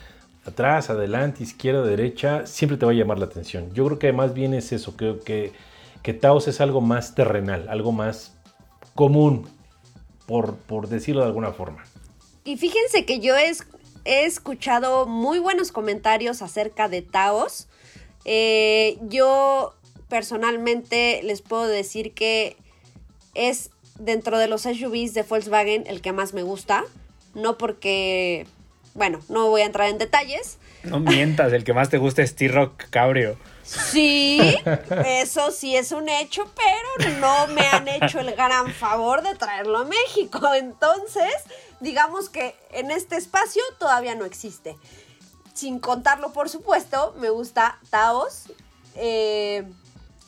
[0.45, 3.73] atrás, adelante, izquierda, derecha, siempre te va a llamar la atención.
[3.73, 5.53] Yo creo que más bien es eso, creo que,
[6.03, 8.37] que Taos es algo más terrenal, algo más
[8.95, 9.49] común,
[10.27, 11.85] por, por decirlo de alguna forma.
[12.45, 13.67] Y fíjense que yo es,
[14.05, 17.69] he escuchado muy buenos comentarios acerca de Taos.
[18.25, 19.75] Eh, yo
[20.09, 22.57] personalmente les puedo decir que
[23.35, 26.85] es dentro de los SUVs de Volkswagen el que más me gusta.
[27.35, 28.47] No porque,
[28.95, 30.59] bueno, no voy a entrar en detalles.
[30.85, 33.39] No mientas, el que más te gusta es T-Rock Cabrio.
[33.65, 34.57] Sí,
[35.07, 39.79] eso sí es un hecho, pero no me han hecho el gran favor de traerlo
[39.79, 40.55] a México.
[40.55, 41.33] Entonces,
[41.85, 44.77] digamos que en este espacio todavía no existe.
[45.53, 48.47] Sin contarlo, por supuesto, me gusta Taos.
[48.97, 49.65] Eh,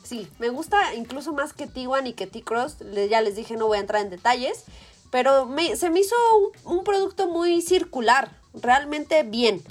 [0.04, 2.76] sí, me gusta incluso más que Tiguan y que T-Cross.
[3.10, 4.64] Ya les dije, no voy a entrar en detalles.
[5.10, 6.14] Pero se me hizo
[6.64, 9.62] un, un producto muy circular, realmente bien.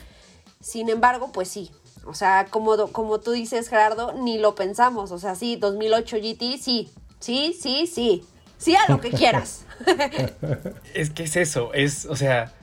[0.59, 1.71] Sin embargo, pues sí,
[2.05, 5.11] o sea, como, como tú dices, Gerardo, ni lo pensamos.
[5.11, 8.25] O sea, sí, 2008 GT, sí, sí, sí, sí.
[8.57, 9.65] Sí a lo que quieras.
[10.93, 12.53] es que es eso, es, o sea,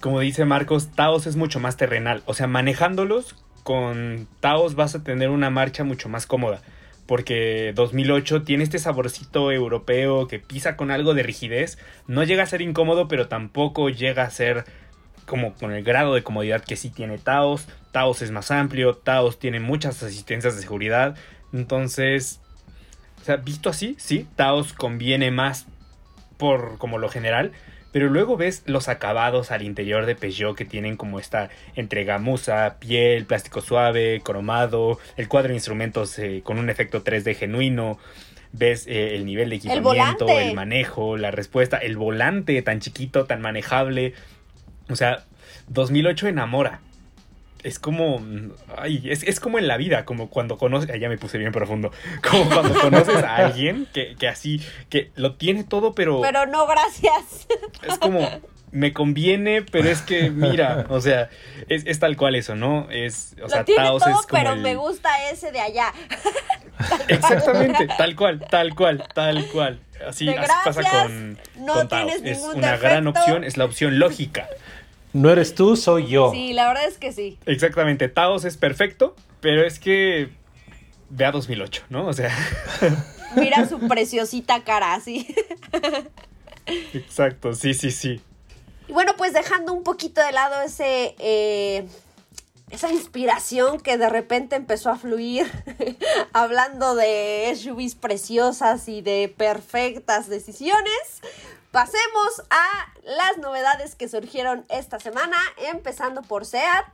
[0.00, 2.22] como dice Marcos, Taos es mucho más terrenal.
[2.26, 6.60] O sea, manejándolos con Taos vas a tener una marcha mucho más cómoda.
[7.06, 11.78] Porque 2008 tiene este saborcito europeo que pisa con algo de rigidez.
[12.06, 14.64] No llega a ser incómodo, pero tampoco llega a ser
[15.24, 17.66] como con el grado de comodidad que sí tiene Taos.
[17.92, 21.16] Taos es más amplio, Taos tiene muchas asistencias de seguridad.
[21.52, 22.40] Entonces,
[23.26, 25.66] sea, visto así, sí, Taos conviene más
[26.36, 27.52] por como lo general.
[27.92, 32.76] Pero luego ves los acabados al interior de Peugeot que tienen como esta entre gamuza,
[32.78, 37.98] piel, plástico suave, cromado, el cuadro de instrumentos eh, con un efecto 3D genuino.
[38.52, 43.24] Ves eh, el nivel de equipamiento, el, el manejo, la respuesta, el volante tan chiquito,
[43.24, 44.12] tan manejable.
[44.90, 45.24] O sea,
[45.68, 46.80] 2008 enamora.
[47.66, 48.22] Es como.
[48.78, 50.88] Ay, es, como en la vida, como cuando conoces.
[51.00, 51.90] ya me puse bien profundo.
[52.30, 54.60] Como cuando conoces a alguien que, que así.
[54.88, 56.20] que lo tiene todo, pero.
[56.20, 57.48] Pero no, gracias.
[57.82, 58.28] Es como
[58.72, 61.30] me conviene, pero es que, mira, o sea,
[61.68, 62.88] es, tal cual eso, ¿no?
[62.90, 65.92] Es, o sea, tiene todo, es como pero me gusta ese de allá.
[67.08, 69.80] Exactamente, tal cual, tal cual, tal cual.
[70.06, 70.26] Así,
[70.64, 72.12] pasa con, no Taos.
[72.22, 74.46] Es una gran opción, es la opción lógica.
[75.16, 76.30] No eres tú, soy yo.
[76.30, 77.38] Sí, la verdad es que sí.
[77.46, 80.28] Exactamente, Taos es perfecto, pero es que
[81.08, 82.06] ve a 2008, ¿no?
[82.06, 82.36] O sea...
[83.36, 85.26] Mira su preciosita cara, así.
[86.92, 88.20] Exacto, sí, sí, sí.
[88.88, 91.14] Y bueno, pues dejando un poquito de lado ese...
[91.18, 91.86] Eh,
[92.68, 95.46] esa inspiración que de repente empezó a fluir
[96.32, 101.22] hablando de SUVs preciosas y de perfectas decisiones,
[101.76, 105.36] Pasemos a las novedades que surgieron esta semana,
[105.70, 106.86] empezando por SEAT.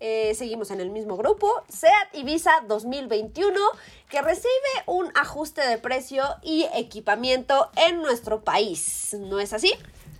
[0.00, 3.56] Eh, seguimos en el mismo grupo, SEAT Ibiza 2021,
[4.10, 4.48] que recibe
[4.86, 9.16] un ajuste de precio y equipamiento en nuestro país.
[9.16, 9.72] ¿No es así?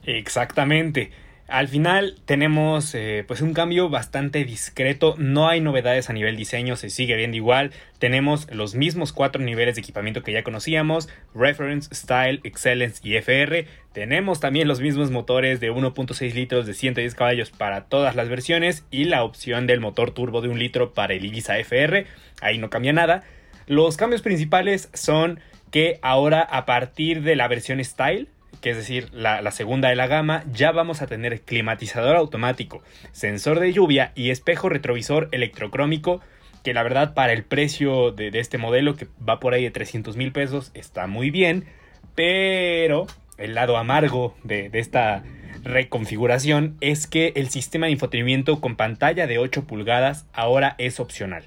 [0.04, 1.10] Exactamente.
[1.48, 6.74] Al final tenemos eh, pues un cambio bastante discreto, no hay novedades a nivel diseño,
[6.74, 11.94] se sigue viendo igual, tenemos los mismos cuatro niveles de equipamiento que ya conocíamos, Reference,
[11.94, 17.50] Style, Excellence y FR, tenemos también los mismos motores de 1.6 litros de 110 caballos
[17.50, 21.24] para todas las versiones y la opción del motor turbo de un litro para el
[21.24, 22.06] Ibiza FR,
[22.40, 23.22] ahí no cambia nada.
[23.68, 25.38] Los cambios principales son
[25.70, 28.28] que ahora a partir de la versión Style
[28.60, 33.60] que es decir, la, segunda de la gama, ya vamos a tener climatizador automático, sensor
[33.60, 36.20] de lluvia y espejo retrovisor electrocrómico,
[36.64, 39.70] que la verdad para el precio de, de este modelo, que va por ahí de
[39.70, 41.66] 300 mil pesos, está muy bien,
[42.14, 43.06] pero
[43.38, 45.22] el lado amargo de, de esta
[45.62, 51.44] reconfiguración es que el sistema de infotenimiento con pantalla de 8 pulgadas ahora es opcional.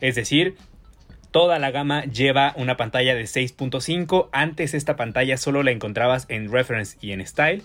[0.00, 0.56] Es decir,
[1.32, 4.28] toda la gama lleva una pantalla de 6.5.
[4.30, 7.62] Antes esta pantalla solo la encontrabas en Reference y en Style,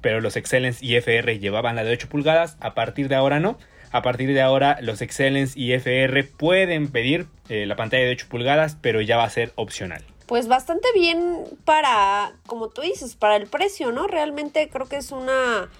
[0.00, 2.56] pero los Excellence y FR llevaban la de 8 pulgadas.
[2.60, 3.58] A partir de ahora no.
[3.90, 8.26] A partir de ahora los Excellence y FR pueden pedir eh, la pantalla de 8
[8.30, 13.36] pulgadas, pero ya va a ser opcional pues bastante bien para, como tú dices, para
[13.36, 14.06] el precio, ¿no?
[14.06, 15.70] Realmente creo que es una,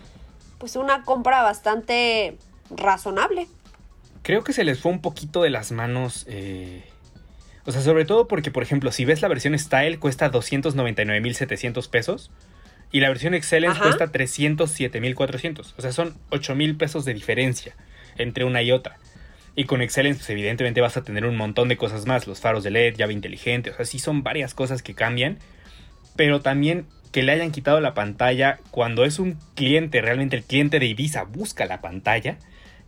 [0.56, 2.38] pues una compra bastante
[2.70, 3.46] razonable.
[4.22, 6.24] Creo que se les fue un poquito de las manos.
[6.28, 6.82] Eh...
[7.68, 12.30] O sea, sobre todo porque, por ejemplo, si ves la versión Style cuesta 299.700 pesos
[12.90, 13.90] y la versión Excellence Ajá.
[13.90, 15.74] cuesta 307.400.
[15.76, 17.76] O sea, son 8.000 pesos de diferencia
[18.16, 18.96] entre una y otra.
[19.54, 22.26] Y con Excellence, pues evidentemente vas a tener un montón de cosas más.
[22.26, 23.68] Los faros de LED, llave inteligente.
[23.68, 25.36] O sea, sí son varias cosas que cambian.
[26.16, 30.78] Pero también que le hayan quitado la pantalla cuando es un cliente, realmente el cliente
[30.78, 32.38] de Ibiza busca la pantalla.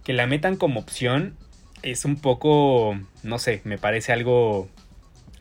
[0.04, 1.36] Que la metan como opción
[1.82, 4.68] es un poco, no sé, me parece algo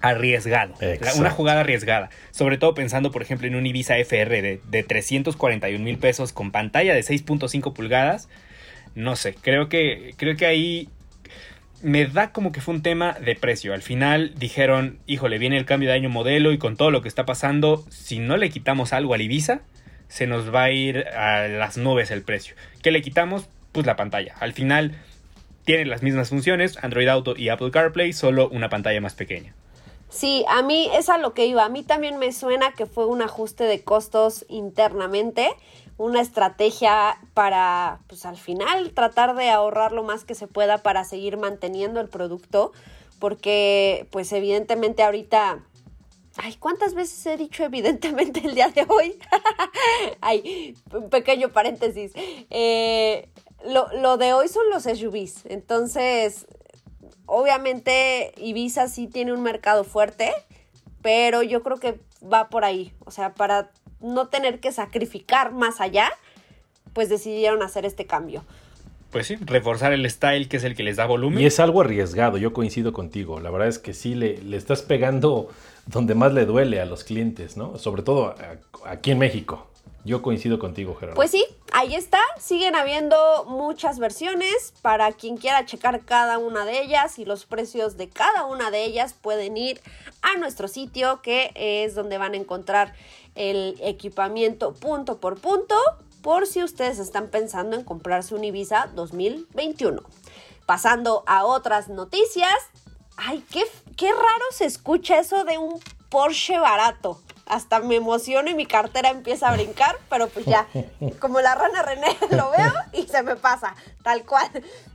[0.01, 0.75] arriesgado.
[0.81, 1.19] Exacto.
[1.19, 2.09] Una jugada arriesgada.
[2.31, 6.51] Sobre todo pensando, por ejemplo, en un Ibiza FR de, de 341 mil pesos con
[6.51, 8.29] pantalla de 6.5 pulgadas.
[8.95, 10.89] No sé, creo que, creo que ahí
[11.81, 13.73] me da como que fue un tema de precio.
[13.73, 17.07] Al final dijeron, híjole, viene el cambio de año modelo y con todo lo que
[17.07, 19.61] está pasando, si no le quitamos algo al Ibiza,
[20.07, 22.55] se nos va a ir a las nubes el precio.
[22.81, 23.47] ¿Qué le quitamos?
[23.71, 24.35] Pues la pantalla.
[24.39, 24.93] Al final
[25.65, 29.53] tienen las mismas funciones, Android Auto y Apple CarPlay, solo una pantalla más pequeña.
[30.09, 31.63] Sí, a mí es a lo que iba.
[31.65, 35.49] A mí también me suena que fue un ajuste de costos internamente
[35.99, 41.03] una estrategia para, pues al final, tratar de ahorrar lo más que se pueda para
[41.03, 42.71] seguir manteniendo el producto,
[43.19, 45.59] porque pues evidentemente ahorita...
[46.37, 49.19] Ay, ¿cuántas veces he dicho evidentemente el día de hoy?
[50.21, 52.13] Ay, un pequeño paréntesis.
[52.49, 53.27] Eh,
[53.65, 55.45] lo, lo de hoy son los SUVs.
[55.45, 56.45] Entonces,
[57.25, 60.31] obviamente Ibiza sí tiene un mercado fuerte,
[61.01, 62.93] pero yo creo que va por ahí.
[63.05, 66.11] O sea, para no tener que sacrificar más allá,
[66.93, 68.43] pues decidieron hacer este cambio.
[69.11, 71.39] Pues sí, reforzar el style que es el que les da volumen.
[71.39, 73.39] Y es algo arriesgado, yo coincido contigo.
[73.39, 75.49] La verdad es que sí le, le estás pegando
[75.87, 77.77] donde más le duele a los clientes, ¿no?
[77.79, 79.67] Sobre todo a, aquí en México.
[80.05, 81.15] Yo coincido contigo, Gerardo.
[81.15, 82.19] Pues sí, ahí está.
[82.39, 84.73] Siguen habiendo muchas versiones.
[84.81, 88.85] Para quien quiera checar cada una de ellas y los precios de cada una de
[88.85, 89.81] ellas, pueden ir
[90.21, 92.93] a nuestro sitio, que es donde van a encontrar
[93.35, 95.75] el equipamiento punto por punto,
[96.21, 100.01] por si ustedes están pensando en comprarse un Ibiza 2021.
[100.65, 102.53] Pasando a otras noticias.
[103.17, 103.63] Ay, qué,
[103.97, 109.09] qué raro se escucha eso de un Porsche barato hasta me emociono y mi cartera
[109.09, 110.67] empieza a brincar, pero pues ya,
[111.19, 114.49] como la rana René lo veo y se me pasa, tal cual.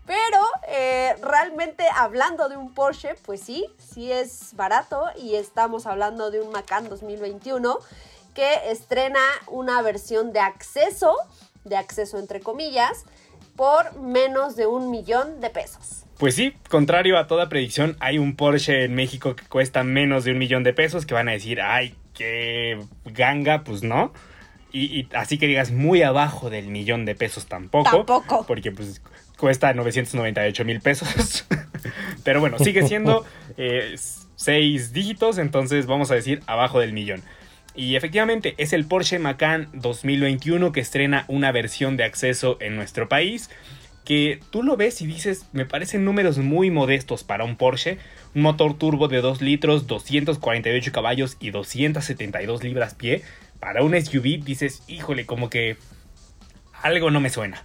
[0.07, 0.39] Pero
[0.69, 6.41] eh, realmente hablando de un Porsche, pues sí, sí es barato y estamos hablando de
[6.41, 7.79] un Macan 2021
[8.35, 11.15] que estrena una versión de acceso,
[11.65, 13.05] de acceso entre comillas,
[13.57, 16.05] por menos de un millón de pesos.
[16.19, 20.33] Pues sí, contrario a toda predicción, hay un Porsche en México que cuesta menos de
[20.33, 24.13] un millón de pesos que van a decir, ay, qué ganga, pues no.
[24.73, 27.91] Y, y, así que digas muy abajo del millón de pesos tampoco.
[27.91, 28.45] Tampoco.
[28.47, 29.03] Porque pues
[29.39, 31.47] cuesta 998 mil pesos.
[32.25, 33.25] Pero bueno, sigue siendo
[33.57, 33.95] eh,
[34.37, 37.23] seis dígitos, entonces vamos a decir abajo del millón.
[37.75, 43.09] Y efectivamente es el Porsche Macan 2021 que estrena una versión de acceso en nuestro
[43.09, 43.51] país
[44.05, 47.99] que tú lo ves y dices, me parecen números muy modestos para un Porsche,
[48.35, 53.23] un motor turbo de 2 litros, 248 caballos y 272 libras pie.
[53.61, 55.77] Para un SUV dices, híjole, como que
[56.83, 57.65] algo no me suena.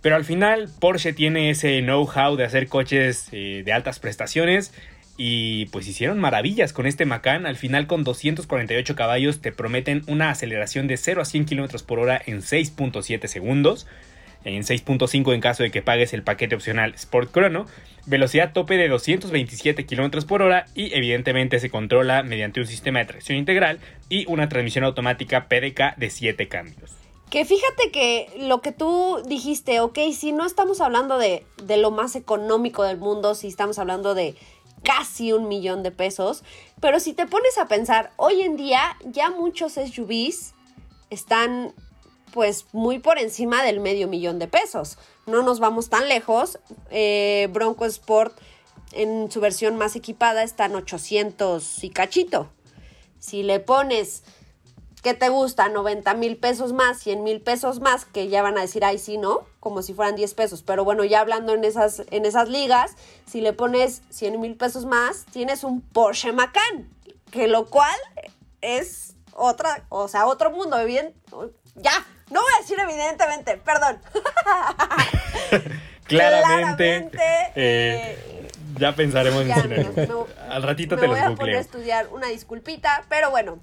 [0.00, 4.72] Pero al final Porsche tiene ese know-how de hacer coches eh, de altas prestaciones
[5.16, 7.44] y pues hicieron maravillas con este Macan.
[7.44, 11.98] Al final con 248 caballos te prometen una aceleración de 0 a 100 km por
[11.98, 13.86] hora en 6.7 segundos
[14.44, 17.66] en 6.5 en caso de que pagues el paquete opcional Sport Chrono,
[18.06, 23.06] velocidad tope de 227 km por hora y evidentemente se controla mediante un sistema de
[23.06, 26.92] tracción integral y una transmisión automática PDK de 7 cambios.
[27.30, 31.92] Que fíjate que lo que tú dijiste, ok, si no estamos hablando de, de lo
[31.92, 34.34] más económico del mundo, si estamos hablando de
[34.82, 36.42] casi un millón de pesos,
[36.80, 40.54] pero si te pones a pensar, hoy en día ya muchos SUVs
[41.10, 41.72] están
[42.32, 44.98] pues muy por encima del medio millón de pesos.
[45.26, 46.58] No nos vamos tan lejos.
[46.90, 48.38] Eh, Bronco Sport
[48.92, 52.50] en su versión más equipada están 800 y cachito.
[53.18, 54.22] Si le pones,
[55.02, 55.68] ¿qué te gusta?
[55.68, 59.18] 90 mil pesos más, 100 mil pesos más, que ya van a decir, ay, sí,
[59.18, 59.46] ¿no?
[59.60, 60.62] Como si fueran 10 pesos.
[60.62, 64.86] Pero bueno, ya hablando en esas, en esas ligas, si le pones 100 mil pesos
[64.86, 66.90] más, tienes un Porsche Macan,
[67.30, 67.96] que lo cual
[68.60, 71.14] es otra, o sea, otro mundo, bien,
[71.76, 73.98] ya, no voy a decir evidentemente, perdón.
[76.04, 76.96] Claramente.
[76.96, 79.52] Eh, eh, ya pensaremos en.
[80.48, 83.60] Al ratito te los voy a poner a estudiar una disculpita, pero bueno.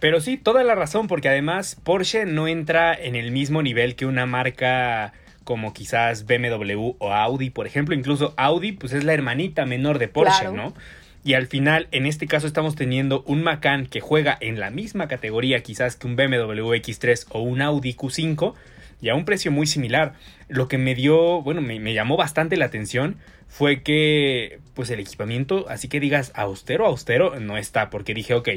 [0.00, 4.06] Pero sí, toda la razón, porque además Porsche no entra en el mismo nivel que
[4.06, 5.12] una marca
[5.44, 7.94] como quizás BMW o Audi, por ejemplo.
[7.94, 10.74] Incluso Audi, pues es la hermanita menor de Porsche, ¿no?
[11.22, 15.06] Y al final, en este caso, estamos teniendo un Macan que juega en la misma
[15.06, 18.54] categoría quizás que un BMW X3 o un Audi Q5
[19.02, 20.14] y a un precio muy similar.
[20.48, 23.16] Lo que me dio, bueno, me, me, llamó bastante la atención
[23.48, 28.48] fue que, pues el equipamiento, así que digas austero, austero, no está, porque dije, ok,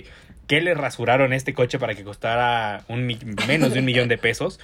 [0.47, 3.07] ¿qué le rasuraron este coche para que costara un,
[3.47, 4.59] menos de un millón de pesos?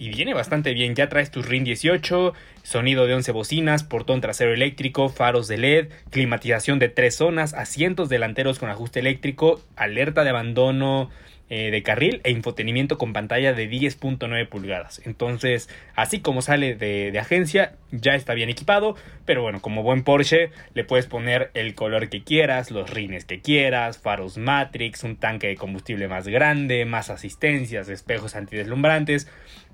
[0.00, 0.94] Y viene bastante bien.
[0.94, 2.32] Ya traes tu RIN 18,
[2.62, 8.08] sonido de 11 bocinas, portón trasero eléctrico, faros de LED, climatización de tres zonas, asientos
[8.08, 11.10] delanteros con ajuste eléctrico, alerta de abandono
[11.50, 15.02] eh, de carril e infotenimiento con pantalla de 10.9 pulgadas.
[15.04, 18.96] Entonces, así como sale de, agencia, ya está bien equipado,
[19.26, 23.42] pero bueno, como buen Porsche, le puedes poner el color que quieras, los rines que
[23.42, 29.28] quieras, faros Matrix, un tanque de combustible más grande, más asistencias, espejos antideslumbrantes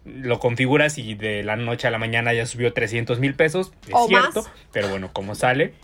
[0.07, 3.95] lo configuras y de la noche a la mañana ya subió 300 mil pesos, es
[4.09, 5.75] cierto, pero bueno, como sale,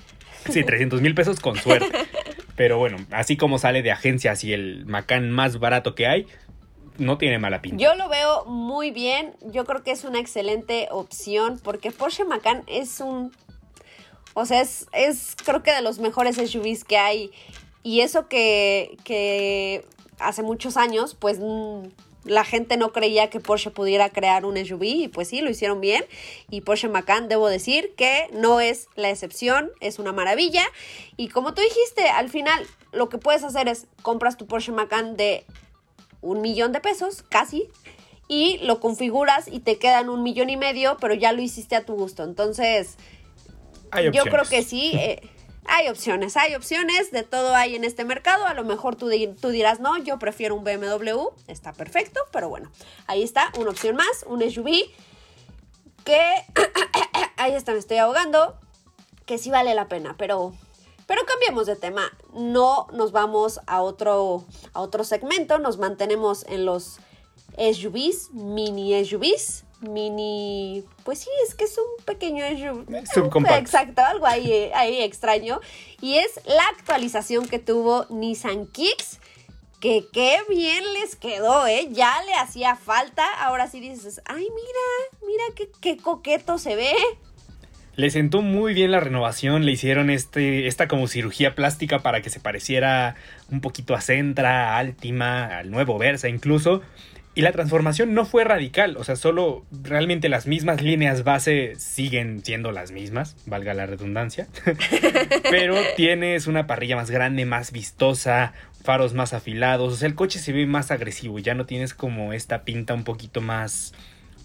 [0.48, 1.90] sí, 300 mil pesos con suerte.
[2.54, 6.26] Pero bueno, así como sale de agencias y el Macan más barato que hay,
[6.98, 7.82] no tiene mala pinta.
[7.82, 12.62] Yo lo veo muy bien, yo creo que es una excelente opción porque Porsche Macan
[12.66, 13.32] es un...
[14.34, 17.32] O sea, es, es creo que de los mejores SUVs que hay.
[17.82, 19.84] Y eso que, que
[20.18, 21.38] hace muchos años, pues
[22.24, 25.80] la gente no creía que Porsche pudiera crear un SUV y pues sí, lo hicieron
[25.80, 26.04] bien.
[26.50, 30.64] Y Porsche Macan, debo decir que no es la excepción, es una maravilla.
[31.16, 35.16] Y como tú dijiste, al final lo que puedes hacer es compras tu Porsche Macan
[35.16, 35.44] de
[36.20, 37.68] un millón de pesos, casi,
[38.28, 41.84] y lo configuras y te quedan un millón y medio, pero ya lo hiciste a
[41.84, 42.22] tu gusto.
[42.22, 42.96] Entonces,
[44.12, 44.92] yo creo que sí.
[44.94, 45.20] Eh,
[45.66, 48.46] hay opciones, hay opciones, de todo hay en este mercado.
[48.46, 49.10] A lo mejor tú,
[49.40, 52.70] tú dirás, no, yo prefiero un BMW, está perfecto, pero bueno,
[53.06, 54.90] ahí está, una opción más, un SUV
[56.04, 56.20] que,
[57.36, 58.56] ahí está, me estoy ahogando,
[59.26, 60.52] que sí vale la pena, pero,
[61.06, 66.66] pero cambiemos de tema, no nos vamos a otro, a otro segmento, nos mantenemos en
[66.66, 66.98] los
[67.56, 75.02] SUVs, mini SUVs, mini, pues sí, es que es un pequeño Exacto, algo ahí, ahí
[75.02, 75.60] extraño.
[76.00, 79.20] Y es la actualización que tuvo Nissan Kicks.
[79.80, 81.88] Que qué bien les quedó, ¿eh?
[81.90, 83.24] Ya le hacía falta.
[83.40, 86.94] Ahora sí dices, ay, mira, mira qué, qué coqueto se ve.
[87.94, 92.30] Le sentó muy bien la renovación, le hicieron este, esta como cirugía plástica para que
[92.30, 93.16] se pareciera
[93.50, 96.80] un poquito a Centra, a Altima, al nuevo Versa incluso.
[97.34, 102.44] Y la transformación no fue radical, o sea, solo realmente las mismas líneas base siguen
[102.44, 104.48] siendo las mismas, valga la redundancia.
[105.50, 108.52] Pero tienes una parrilla más grande, más vistosa,
[108.84, 112.34] faros más afilados, o sea, el coche se ve más agresivo, ya no tienes como
[112.34, 113.94] esta pinta un poquito más...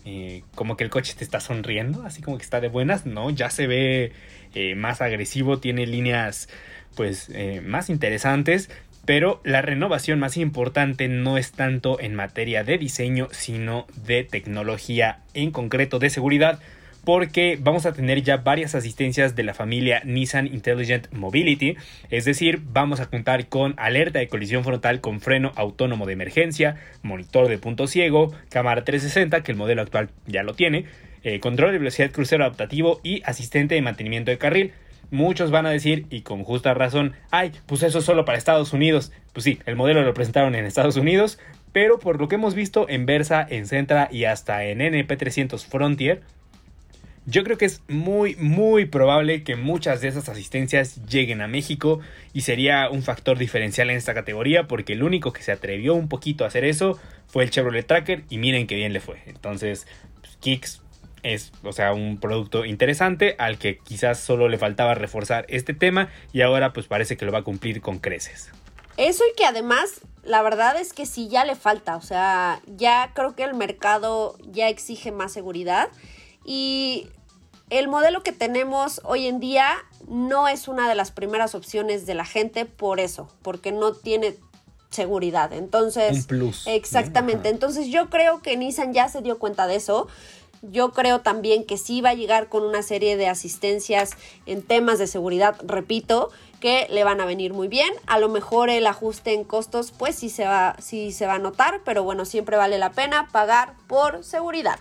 [0.10, 3.30] Eh, como que el coche te está sonriendo, así como que está de buenas, no,
[3.30, 4.14] ya se ve
[4.56, 6.48] eh, más agresivo, tiene líneas
[6.96, 8.70] pues eh, más interesantes
[9.08, 15.20] pero la renovación más importante no es tanto en materia de diseño, sino de tecnología,
[15.34, 16.60] en concreto de seguridad,
[17.05, 21.78] porque vamos a tener ya varias asistencias de la familia Nissan Intelligent Mobility,
[22.10, 26.76] es decir, vamos a contar con alerta de colisión frontal con freno autónomo de emergencia,
[27.01, 30.84] monitor de punto ciego, cámara 360, que el modelo actual ya lo tiene,
[31.24, 34.74] eh, control de velocidad crucero adaptativo y asistente de mantenimiento de carril.
[35.10, 38.74] Muchos van a decir, y con justa razón, ay, pues eso es solo para Estados
[38.74, 39.12] Unidos.
[39.34, 41.39] Pues sí, el modelo lo presentaron en Estados Unidos,
[41.72, 46.22] pero por lo que hemos visto en Versa, en Centra y hasta en NP300 Frontier,
[47.30, 51.99] yo creo que es muy, muy probable que muchas de esas asistencias lleguen a México
[52.32, 56.08] y sería un factor diferencial en esta categoría porque el único que se atrevió un
[56.08, 56.97] poquito a hacer eso
[57.28, 59.18] fue el Chevrolet Tracker y miren qué bien le fue.
[59.26, 59.88] Entonces,
[60.22, 60.82] pues, Kicks
[61.34, 66.09] es, o sea, un producto interesante al que quizás solo le faltaba reforzar este tema
[66.34, 68.51] y ahora pues parece que lo va a cumplir con creces.
[68.97, 71.95] Eso y que además la verdad es que sí, ya le falta.
[71.95, 75.89] O sea, ya creo que el mercado ya exige más seguridad.
[76.45, 77.07] Y
[77.69, 79.69] el modelo que tenemos hoy en día
[80.07, 84.36] no es una de las primeras opciones de la gente por eso, porque no tiene
[84.89, 85.51] seguridad.
[85.53, 86.67] Entonces, Un plus.
[86.67, 87.49] Exactamente.
[87.49, 90.07] Entonces yo creo que Nissan ya se dio cuenta de eso.
[90.62, 94.12] Yo creo también que sí va a llegar con una serie de asistencias
[94.45, 96.30] en temas de seguridad, repito,
[96.60, 97.93] que le van a venir muy bien.
[98.08, 101.39] A lo mejor el ajuste en costos, pues sí se va, sí se va a
[101.39, 104.80] notar, pero bueno, siempre vale la pena pagar por seguridad.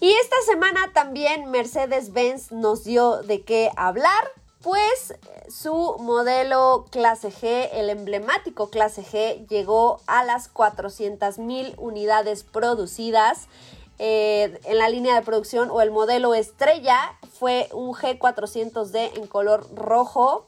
[0.00, 5.14] Y esta semana también Mercedes-Benz nos dio de qué hablar, pues
[5.48, 13.46] su modelo clase G, el emblemático clase G, llegó a las 400 mil unidades producidas.
[13.98, 16.98] Eh, en la línea de producción o el modelo estrella
[17.38, 20.46] fue un G400D en color rojo,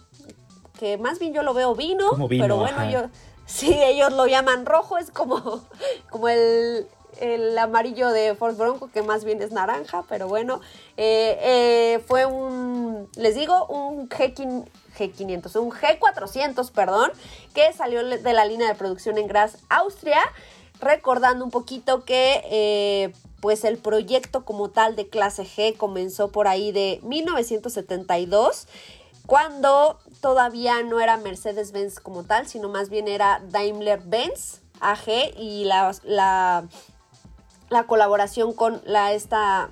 [0.78, 2.90] que más bien yo lo veo vino, pero bueno, ajá.
[2.90, 3.00] yo,
[3.46, 5.62] sí, ellos lo llaman rojo, es como,
[6.10, 6.86] como el,
[7.20, 10.60] el amarillo de Ford Bronco, que más bien es naranja, pero bueno,
[10.96, 14.68] eh, eh, fue un, les digo, un G500.
[14.98, 17.12] G500, un G400, perdón,
[17.54, 20.18] que salió de la línea de producción en Graz, Austria,
[20.80, 26.48] recordando un poquito que eh, pues el proyecto como tal de clase G comenzó por
[26.48, 28.66] ahí de 1972,
[29.26, 35.94] cuando todavía no era Mercedes-Benz como tal, sino más bien era Daimler-Benz AG y la,
[36.04, 36.64] la,
[37.68, 39.68] la colaboración con la esta...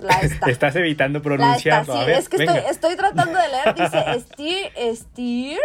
[0.00, 0.50] La esta.
[0.50, 1.94] Estás evitando La pronunciarlo.
[1.94, 5.60] esta, A sí, ver, es que estoy, estoy tratando de leer, dice Steer, Steer,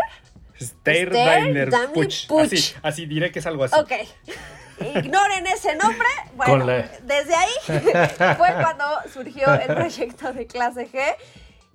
[0.61, 2.27] Steyr Daimler Daimler Puch.
[2.27, 2.41] Puch.
[2.41, 3.75] Así, así diré que es algo así.
[3.79, 3.91] Ok.
[4.81, 6.07] Ignoren ese nombre.
[6.35, 7.51] Bueno, la- desde ahí
[8.37, 10.99] fue cuando surgió el proyecto de clase G.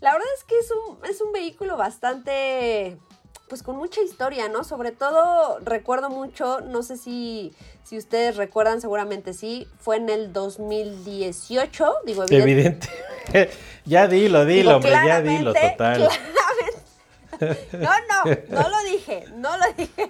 [0.00, 2.98] La verdad es que es un, es un vehículo bastante,
[3.48, 4.64] pues con mucha historia, ¿no?
[4.64, 10.32] Sobre todo recuerdo mucho, no sé si, si ustedes recuerdan, seguramente sí, fue en el
[10.32, 12.88] 2018, digo, evidente-
[13.32, 13.50] Evidente.
[13.84, 16.08] ya dilo, dilo, digo, hombre, ya dilo, total.
[17.72, 20.08] No, no, no lo dije, no lo dije.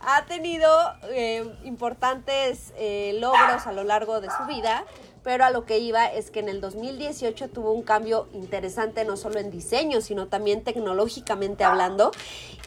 [0.00, 0.68] Ha tenido
[1.10, 4.84] eh, importantes eh, logros a lo largo de su vida,
[5.22, 9.16] pero a lo que iba es que en el 2018 tuvo un cambio interesante, no
[9.16, 12.12] solo en diseño, sino también tecnológicamente hablando,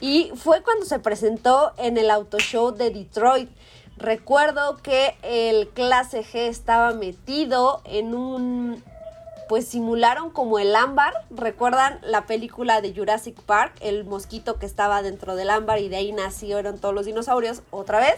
[0.00, 3.50] y fue cuando se presentó en el Auto Show de Detroit.
[3.96, 8.82] Recuerdo que el clase G estaba metido en un
[9.50, 11.12] pues simularon como el ámbar.
[11.28, 13.72] ¿Recuerdan la película de Jurassic Park?
[13.80, 17.98] El mosquito que estaba dentro del ámbar y de ahí nacieron todos los dinosaurios otra
[17.98, 18.14] vez.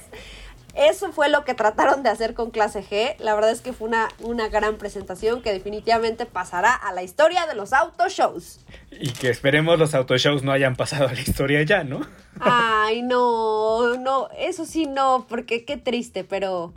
[0.74, 3.16] Eso fue lo que trataron de hacer con clase G.
[3.18, 7.46] La verdad es que fue una, una gran presentación que definitivamente pasará a la historia
[7.46, 8.60] de los auto shows.
[8.90, 12.02] Y que esperemos los autoshows no hayan pasado a la historia ya, ¿no?
[12.40, 16.74] Ay, no, no, eso sí no, porque qué triste, pero,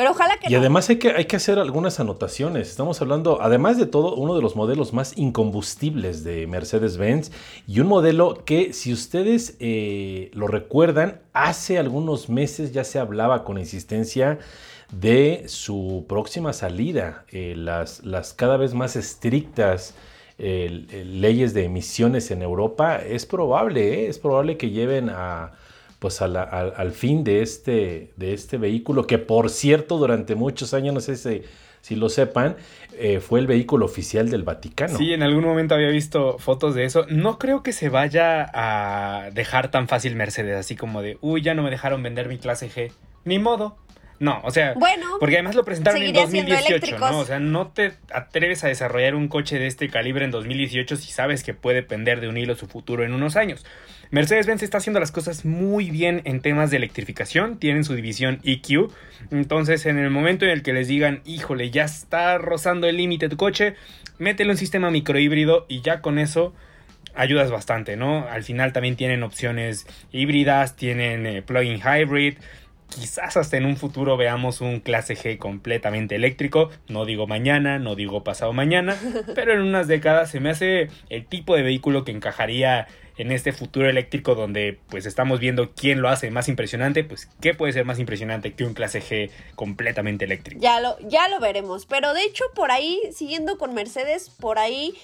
[0.00, 0.60] pero ojalá que Y no.
[0.60, 2.70] además hay que, hay que hacer algunas anotaciones.
[2.70, 7.32] Estamos hablando, además de todo, uno de los modelos más incombustibles de Mercedes-Benz
[7.66, 13.44] y un modelo que, si ustedes eh, lo recuerdan, hace algunos meses ya se hablaba
[13.44, 14.38] con insistencia
[14.90, 19.94] de su próxima salida, eh, las, las cada vez más estrictas
[20.38, 22.96] eh, leyes de emisiones en Europa.
[22.96, 25.52] Es probable, eh, es probable que lleven a
[26.00, 30.34] pues a la- al, al fin de este, de este vehículo, que por cierto durante
[30.34, 31.42] muchos años, no sé si,
[31.82, 32.56] si lo sepan,
[32.98, 34.98] eh, fue el vehículo oficial del Vaticano.
[34.98, 37.06] Sí, en algún momento había visto fotos de eso.
[37.08, 41.54] No creo que se vaya a dejar tan fácil Mercedes, así como de, uy, ya
[41.54, 42.92] no me dejaron vender mi clase G.
[43.24, 43.76] Ni modo.
[44.18, 47.10] No, o sea, Bueno, porque además lo presentaron en seguiría siendo 2018, eléctricos.
[47.10, 47.18] ¿no?
[47.20, 51.10] O sea, no te atreves a desarrollar un coche de este calibre en 2018 si
[51.10, 53.64] sabes que puede pender de un hilo su futuro en unos años.
[54.10, 58.90] Mercedes-Benz está haciendo las cosas muy bien en temas de electrificación, tienen su división EQ,
[59.30, 63.28] entonces en el momento en el que les digan, híjole, ya está rozando el límite
[63.28, 63.76] tu coche,
[64.18, 66.52] métele un sistema microhíbrido y ya con eso
[67.14, 68.26] ayudas bastante, ¿no?
[68.28, 72.34] Al final también tienen opciones híbridas, tienen eh, plug-in hybrid,
[72.88, 77.94] quizás hasta en un futuro veamos un clase G completamente eléctrico, no digo mañana, no
[77.94, 78.96] digo pasado mañana,
[79.36, 82.88] pero en unas décadas se me hace el tipo de vehículo que encajaría
[83.20, 87.52] en este futuro eléctrico donde pues estamos viendo quién lo hace más impresionante, pues qué
[87.52, 90.58] puede ser más impresionante que un clase G completamente eléctrico.
[90.60, 91.84] Ya lo, ya lo veremos.
[91.84, 94.94] Pero de hecho, por ahí, siguiendo con Mercedes, por ahí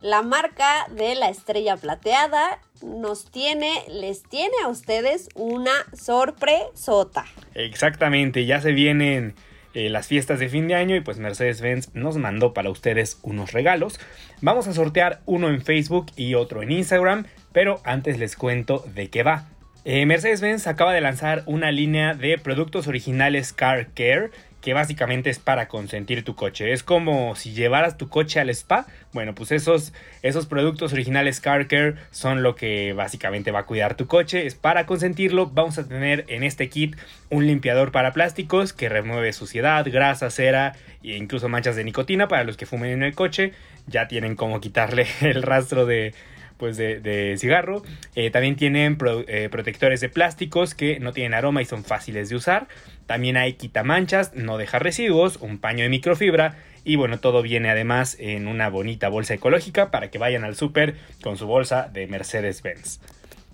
[0.00, 7.26] la marca de la estrella plateada nos tiene, les tiene a ustedes una sorpresota.
[7.54, 9.34] Exactamente, ya se vienen
[9.74, 13.52] eh, las fiestas de fin de año y pues Mercedes-Benz nos mandó para ustedes unos
[13.52, 14.00] regalos.
[14.40, 19.08] Vamos a sortear uno en Facebook y otro en Instagram, pero antes les cuento de
[19.10, 19.46] qué va.
[19.84, 24.30] Eh, Mercedes-Benz acaba de lanzar una línea de productos originales Car Care
[24.60, 26.72] que básicamente es para consentir tu coche.
[26.72, 28.86] Es como si llevaras tu coche al spa.
[29.12, 29.92] Bueno, pues esos,
[30.22, 34.46] esos productos originales Car Care son lo que básicamente va a cuidar tu coche.
[34.46, 35.46] Es para consentirlo.
[35.46, 36.96] Vamos a tener en este kit
[37.30, 40.74] un limpiador para plásticos que remueve suciedad, grasa, cera
[41.04, 43.52] e incluso manchas de nicotina para los que fumen en el coche.
[43.86, 46.14] Ya tienen como quitarle el rastro de,
[46.58, 47.82] pues de, cigarro.
[48.14, 52.36] Eh, también tienen eh, protectores de plásticos que no tienen aroma y son fáciles de
[52.36, 52.68] usar.
[53.06, 58.16] También hay quitamanchas, no deja residuos, un paño de microfibra y bueno, todo viene además
[58.18, 63.00] en una bonita bolsa ecológica para que vayan al súper con su bolsa de Mercedes-Benz.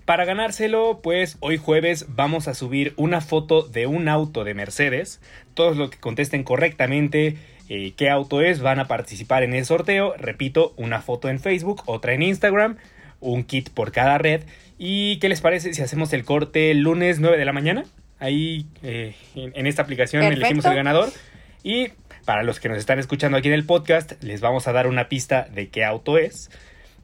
[0.05, 5.19] Para ganárselo, pues hoy jueves vamos a subir una foto de un auto de Mercedes.
[5.55, 7.37] Todos los que contesten correctamente
[7.69, 10.13] eh, qué auto es van a participar en el sorteo.
[10.17, 12.77] Repito, una foto en Facebook, otra en Instagram,
[13.19, 14.43] un kit por cada red.
[14.77, 17.85] ¿Y qué les parece si hacemos el corte lunes 9 de la mañana?
[18.19, 21.09] Ahí eh, en, esta aplicación elegimos el ganador.
[21.63, 21.89] Y
[22.25, 25.09] para los que nos están escuchando aquí en el podcast, les vamos a dar una
[25.09, 26.49] pista de qué auto es.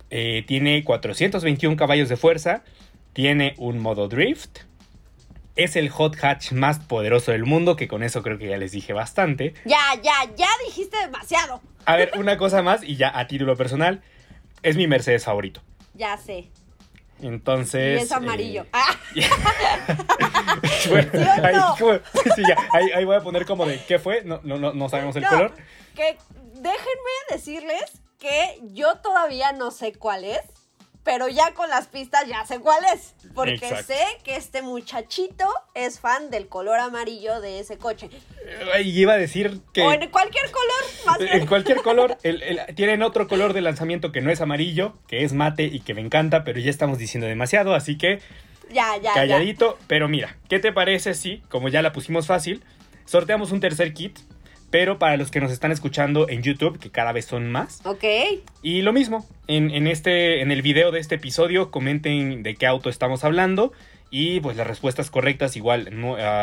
[0.10, 2.64] Eh, tiene 421 caballos de fuerza,
[3.14, 4.60] tiene un modo drift,
[5.56, 8.72] es el hot hatch más poderoso del mundo, que con eso creo que ya les
[8.72, 9.54] dije bastante.
[9.66, 11.62] Ya, ya, ya dijiste demasiado.
[11.86, 14.02] A ver, una cosa más y ya a título personal,
[14.64, 15.62] es mi Mercedes favorito.
[16.02, 16.50] Ya sé.
[17.22, 18.00] Entonces.
[18.00, 18.66] Y es amarillo.
[19.14, 19.22] Eh,
[22.74, 24.24] ahí, ahí, voy a poner como de qué fue.
[24.24, 25.54] No, no, no sabemos el color.
[25.96, 26.18] Que
[26.56, 27.84] déjenme decirles
[28.18, 30.42] que yo todavía no sé cuál es
[31.04, 33.16] pero ya con las pistas ya sé cuál es.
[33.34, 38.10] Porque sé que este muchachito es fan del color amarillo de ese coche.
[38.84, 39.82] Y iba a decir que.
[39.82, 42.18] O en cualquier color, más En cualquier color.
[42.76, 46.02] tienen otro color de lanzamiento que no es amarillo, que es mate y que me
[46.02, 48.20] encanta, pero ya estamos diciendo demasiado, así que.
[48.72, 49.14] Ya, ya.
[49.14, 52.64] Calladito, pero mira, ¿qué te parece si, como ya la pusimos fácil,
[53.06, 54.20] sorteamos un tercer kit
[54.72, 57.82] pero para los que nos están escuchando en YouTube, que cada vez son más.
[57.86, 58.04] Ok.
[58.64, 62.66] Y lo mismo, en, en, este, en el video de este episodio comenten de qué
[62.66, 63.74] auto estamos hablando
[64.10, 65.90] y pues las respuestas correctas, igual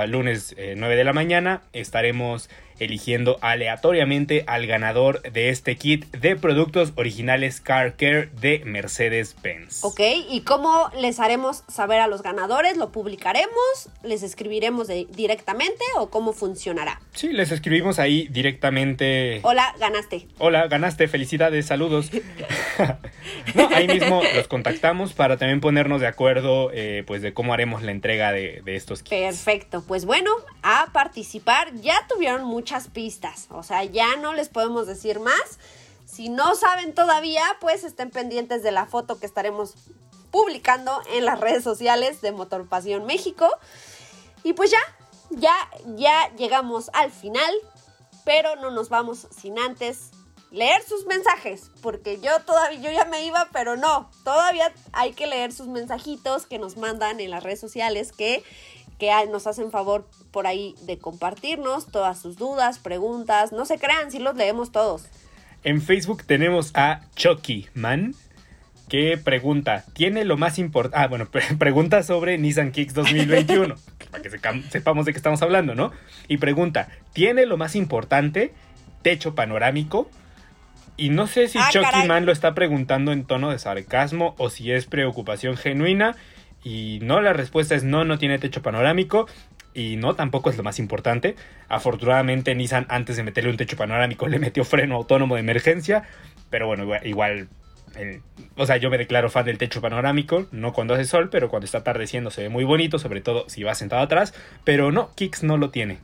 [0.08, 2.48] lunes 9 eh, de la mañana, estaremos
[2.78, 9.84] eligiendo aleatoriamente al ganador de este kit de productos originales Car Care de Mercedes-Benz.
[9.84, 12.76] Ok, ¿y cómo les haremos saber a los ganadores?
[12.76, 13.88] ¿Lo publicaremos?
[14.02, 17.00] ¿Les escribiremos directamente o cómo funcionará?
[17.12, 19.40] Sí, les escribimos ahí directamente.
[19.42, 20.26] Hola, ganaste.
[20.38, 22.10] Hola, ganaste, felicidades, saludos.
[23.54, 27.82] no, ahí mismo los contactamos para también ponernos de acuerdo eh, pues de cómo haremos
[27.82, 29.10] la entrega de, estos kits.
[29.10, 30.30] Perfecto, pues bueno,
[30.62, 35.58] a participar ya tuvieron muchas pistas, o sea, ya no les podemos decir más.
[36.04, 39.74] Si no saben todavía, pues estén pendientes de la foto que estaremos
[40.30, 43.48] publicando en las redes sociales de Motor Pasión México.
[44.44, 44.80] Y pues ya,
[45.30, 45.54] ya,
[45.96, 47.54] ya llegamos al final,
[48.26, 50.10] pero no nos vamos sin antes
[50.50, 55.26] leer sus mensajes, porque yo todavía, yo ya me iba, pero no, todavía hay que
[55.26, 58.44] leer sus mensajitos que nos mandan en las redes sociales, que,
[58.98, 64.10] que nos hacen favor por ahí de compartirnos todas sus dudas, preguntas, no se crean,
[64.10, 65.06] si los leemos todos.
[65.64, 68.14] En Facebook tenemos a Chucky Man,
[68.88, 70.98] que pregunta, ¿tiene lo más importante?
[70.98, 71.28] Ah, bueno,
[71.58, 73.74] pregunta sobre Nissan Kicks 2021,
[74.10, 74.30] para que
[74.70, 75.92] sepamos de qué estamos hablando, ¿no?
[76.26, 78.52] Y pregunta, ¿tiene lo más importante?
[79.02, 80.10] Techo panorámico,
[80.98, 84.50] y no sé si ah, Chucky Man lo está preguntando en tono de sarcasmo o
[84.50, 86.16] si es preocupación genuina.
[86.68, 89.26] Y no, la respuesta es no, no tiene techo panorámico.
[89.72, 91.34] Y no, tampoco es lo más importante.
[91.68, 96.02] Afortunadamente Nissan antes de meterle un techo panorámico le metió freno autónomo de emergencia.
[96.50, 97.48] Pero bueno, igual,
[98.56, 101.64] o sea, yo me declaro fan del techo panorámico, no cuando hace sol, pero cuando
[101.64, 104.34] está atardeciendo se ve muy bonito, sobre todo si va sentado atrás.
[104.64, 105.98] Pero no, Kicks no lo tiene.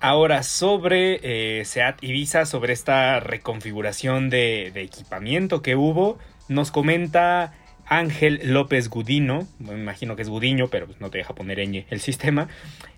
[0.00, 6.18] Ahora, sobre eh, SEAT Ibiza, sobre esta reconfiguración de, equipamiento que hubo,
[6.48, 7.54] nos comenta
[7.86, 11.84] Ángel López Gudino, me imagino que es Gudiño, pero pues no te deja poner ñ
[11.90, 12.48] el sistema.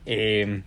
[0.07, 0.63] Eh,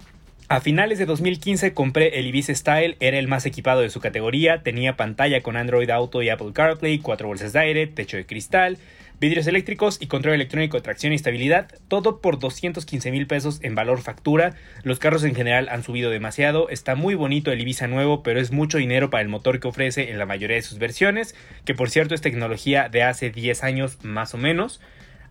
[0.52, 4.64] a finales de 2015 compré el Ibiza Style, era el más equipado de su categoría,
[4.64, 8.78] tenía pantalla con Android Auto y Apple CarPlay, cuatro bolsas de aire, techo de cristal,
[9.22, 13.76] vidrios eléctricos y control electrónico de tracción y estabilidad, todo por 215 mil pesos en
[13.76, 14.56] valor factura.
[14.82, 18.52] Los carros en general han subido demasiado, está muy bonito el Ibiza nuevo, pero es
[18.52, 21.92] mucho dinero para el motor que ofrece en la mayoría de sus versiones, que por
[21.92, 24.82] cierto es tecnología de hace 10 años más o menos.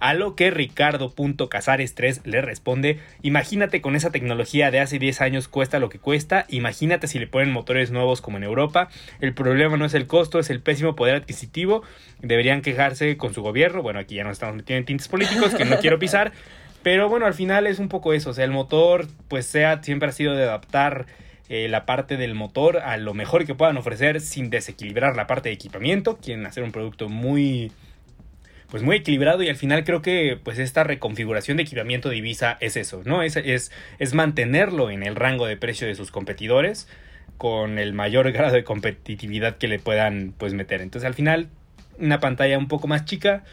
[0.01, 5.79] A lo que Ricardo.casares3 le responde, imagínate con esa tecnología de hace 10 años cuesta
[5.79, 8.89] lo que cuesta, imagínate si le ponen motores nuevos como en Europa,
[9.21, 11.83] el problema no es el costo, es el pésimo poder adquisitivo,
[12.21, 15.65] deberían quejarse con su gobierno, bueno aquí ya nos estamos metiendo en tintes políticos que
[15.65, 16.33] no quiero pisar,
[16.83, 18.31] Pero bueno, al final es un poco eso.
[18.31, 21.07] O sea, el motor, pues SEAT siempre ha sido de adaptar
[21.49, 25.49] eh, la parte del motor a lo mejor que puedan ofrecer sin desequilibrar la parte
[25.49, 26.17] de equipamiento.
[26.17, 27.73] Quieren hacer un producto muy
[28.71, 32.57] pues muy equilibrado y al final creo que pues esta reconfiguración de equipamiento de Ibiza
[32.61, 33.23] es eso, ¿no?
[33.23, 36.89] Es, es, es mantenerlo en el rango de precio de sus competidores
[37.37, 40.81] con el mayor grado de competitividad que le puedan pues meter.
[40.81, 41.49] Entonces al final
[41.99, 43.45] una pantalla un poco más chica,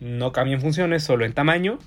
[0.00, 1.78] no cambia en funciones, solo en tamaño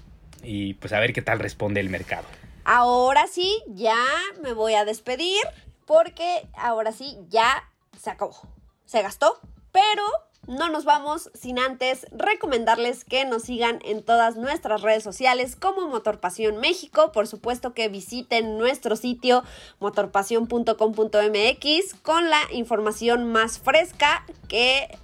[0.43, 2.25] y pues a ver qué tal responde el mercado.
[2.63, 4.03] Ahora sí, ya
[4.41, 5.41] me voy a despedir
[5.85, 7.69] porque ahora sí ya
[7.99, 8.35] se acabó.
[8.85, 9.39] Se gastó,
[9.71, 10.03] pero
[10.47, 15.87] no nos vamos sin antes recomendarles que nos sigan en todas nuestras redes sociales como
[15.87, 17.11] Motorpasión México.
[17.11, 19.43] Por supuesto que visiten nuestro sitio
[19.79, 24.97] motorpasión.com.mx con la información más fresca que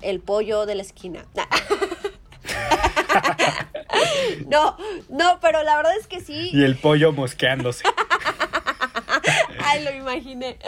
[0.00, 1.26] el pollo de la esquina.
[4.46, 4.76] no,
[5.08, 6.50] no, pero la verdad es que sí.
[6.52, 7.84] Y el pollo mosqueándose.
[9.72, 10.58] Ay, lo imaginé.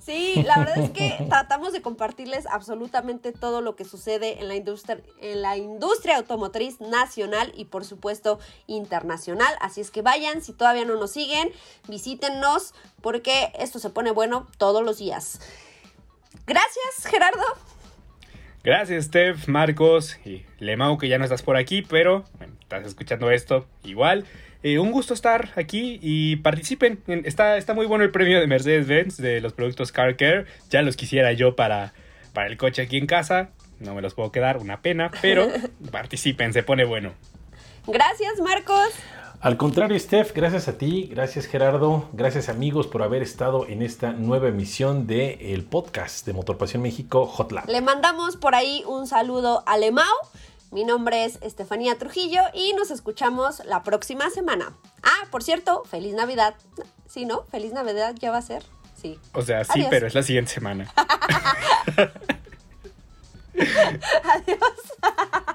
[0.00, 4.54] Sí, la verdad es que tratamos de compartirles absolutamente todo lo que sucede en la
[4.54, 9.54] industria, en la industria automotriz nacional y por supuesto internacional.
[9.60, 11.50] Así es que vayan, si todavía no nos siguen,
[11.88, 15.40] visítennos porque esto se pone bueno todos los días.
[16.46, 17.44] Gracias, Gerardo.
[18.62, 23.30] Gracias, Steph, Marcos y Lemau, que ya no estás por aquí, pero bueno, estás escuchando
[23.30, 24.26] esto igual.
[24.62, 27.02] Eh, un gusto estar aquí y participen.
[27.24, 30.46] Está, está muy bueno el premio de Mercedes-Benz de los productos Car Care.
[30.70, 31.92] Ya los quisiera yo para,
[32.32, 33.50] para el coche aquí en casa.
[33.78, 35.48] No me los puedo quedar, una pena, pero
[35.90, 37.12] participen, se pone bueno.
[37.86, 38.92] Gracias, Marcos.
[39.40, 44.12] Al contrario, Steph, gracias a ti, gracias Gerardo, gracias amigos por haber estado en esta
[44.12, 47.64] nueva emisión del el podcast de Motorpasión México Hotline.
[47.68, 50.06] Le mandamos por ahí un saludo a Lemao.
[50.76, 54.74] Mi nombre es Estefanía Trujillo y nos escuchamos la próxima semana.
[55.02, 56.54] Ah, por cierto, feliz Navidad.
[57.08, 57.44] Sí, ¿no?
[57.44, 58.62] Feliz Navidad ya va a ser.
[58.94, 59.18] Sí.
[59.32, 59.86] O sea, sí, Adiós.
[59.88, 60.92] pero es la siguiente semana.
[63.56, 64.58] Adiós.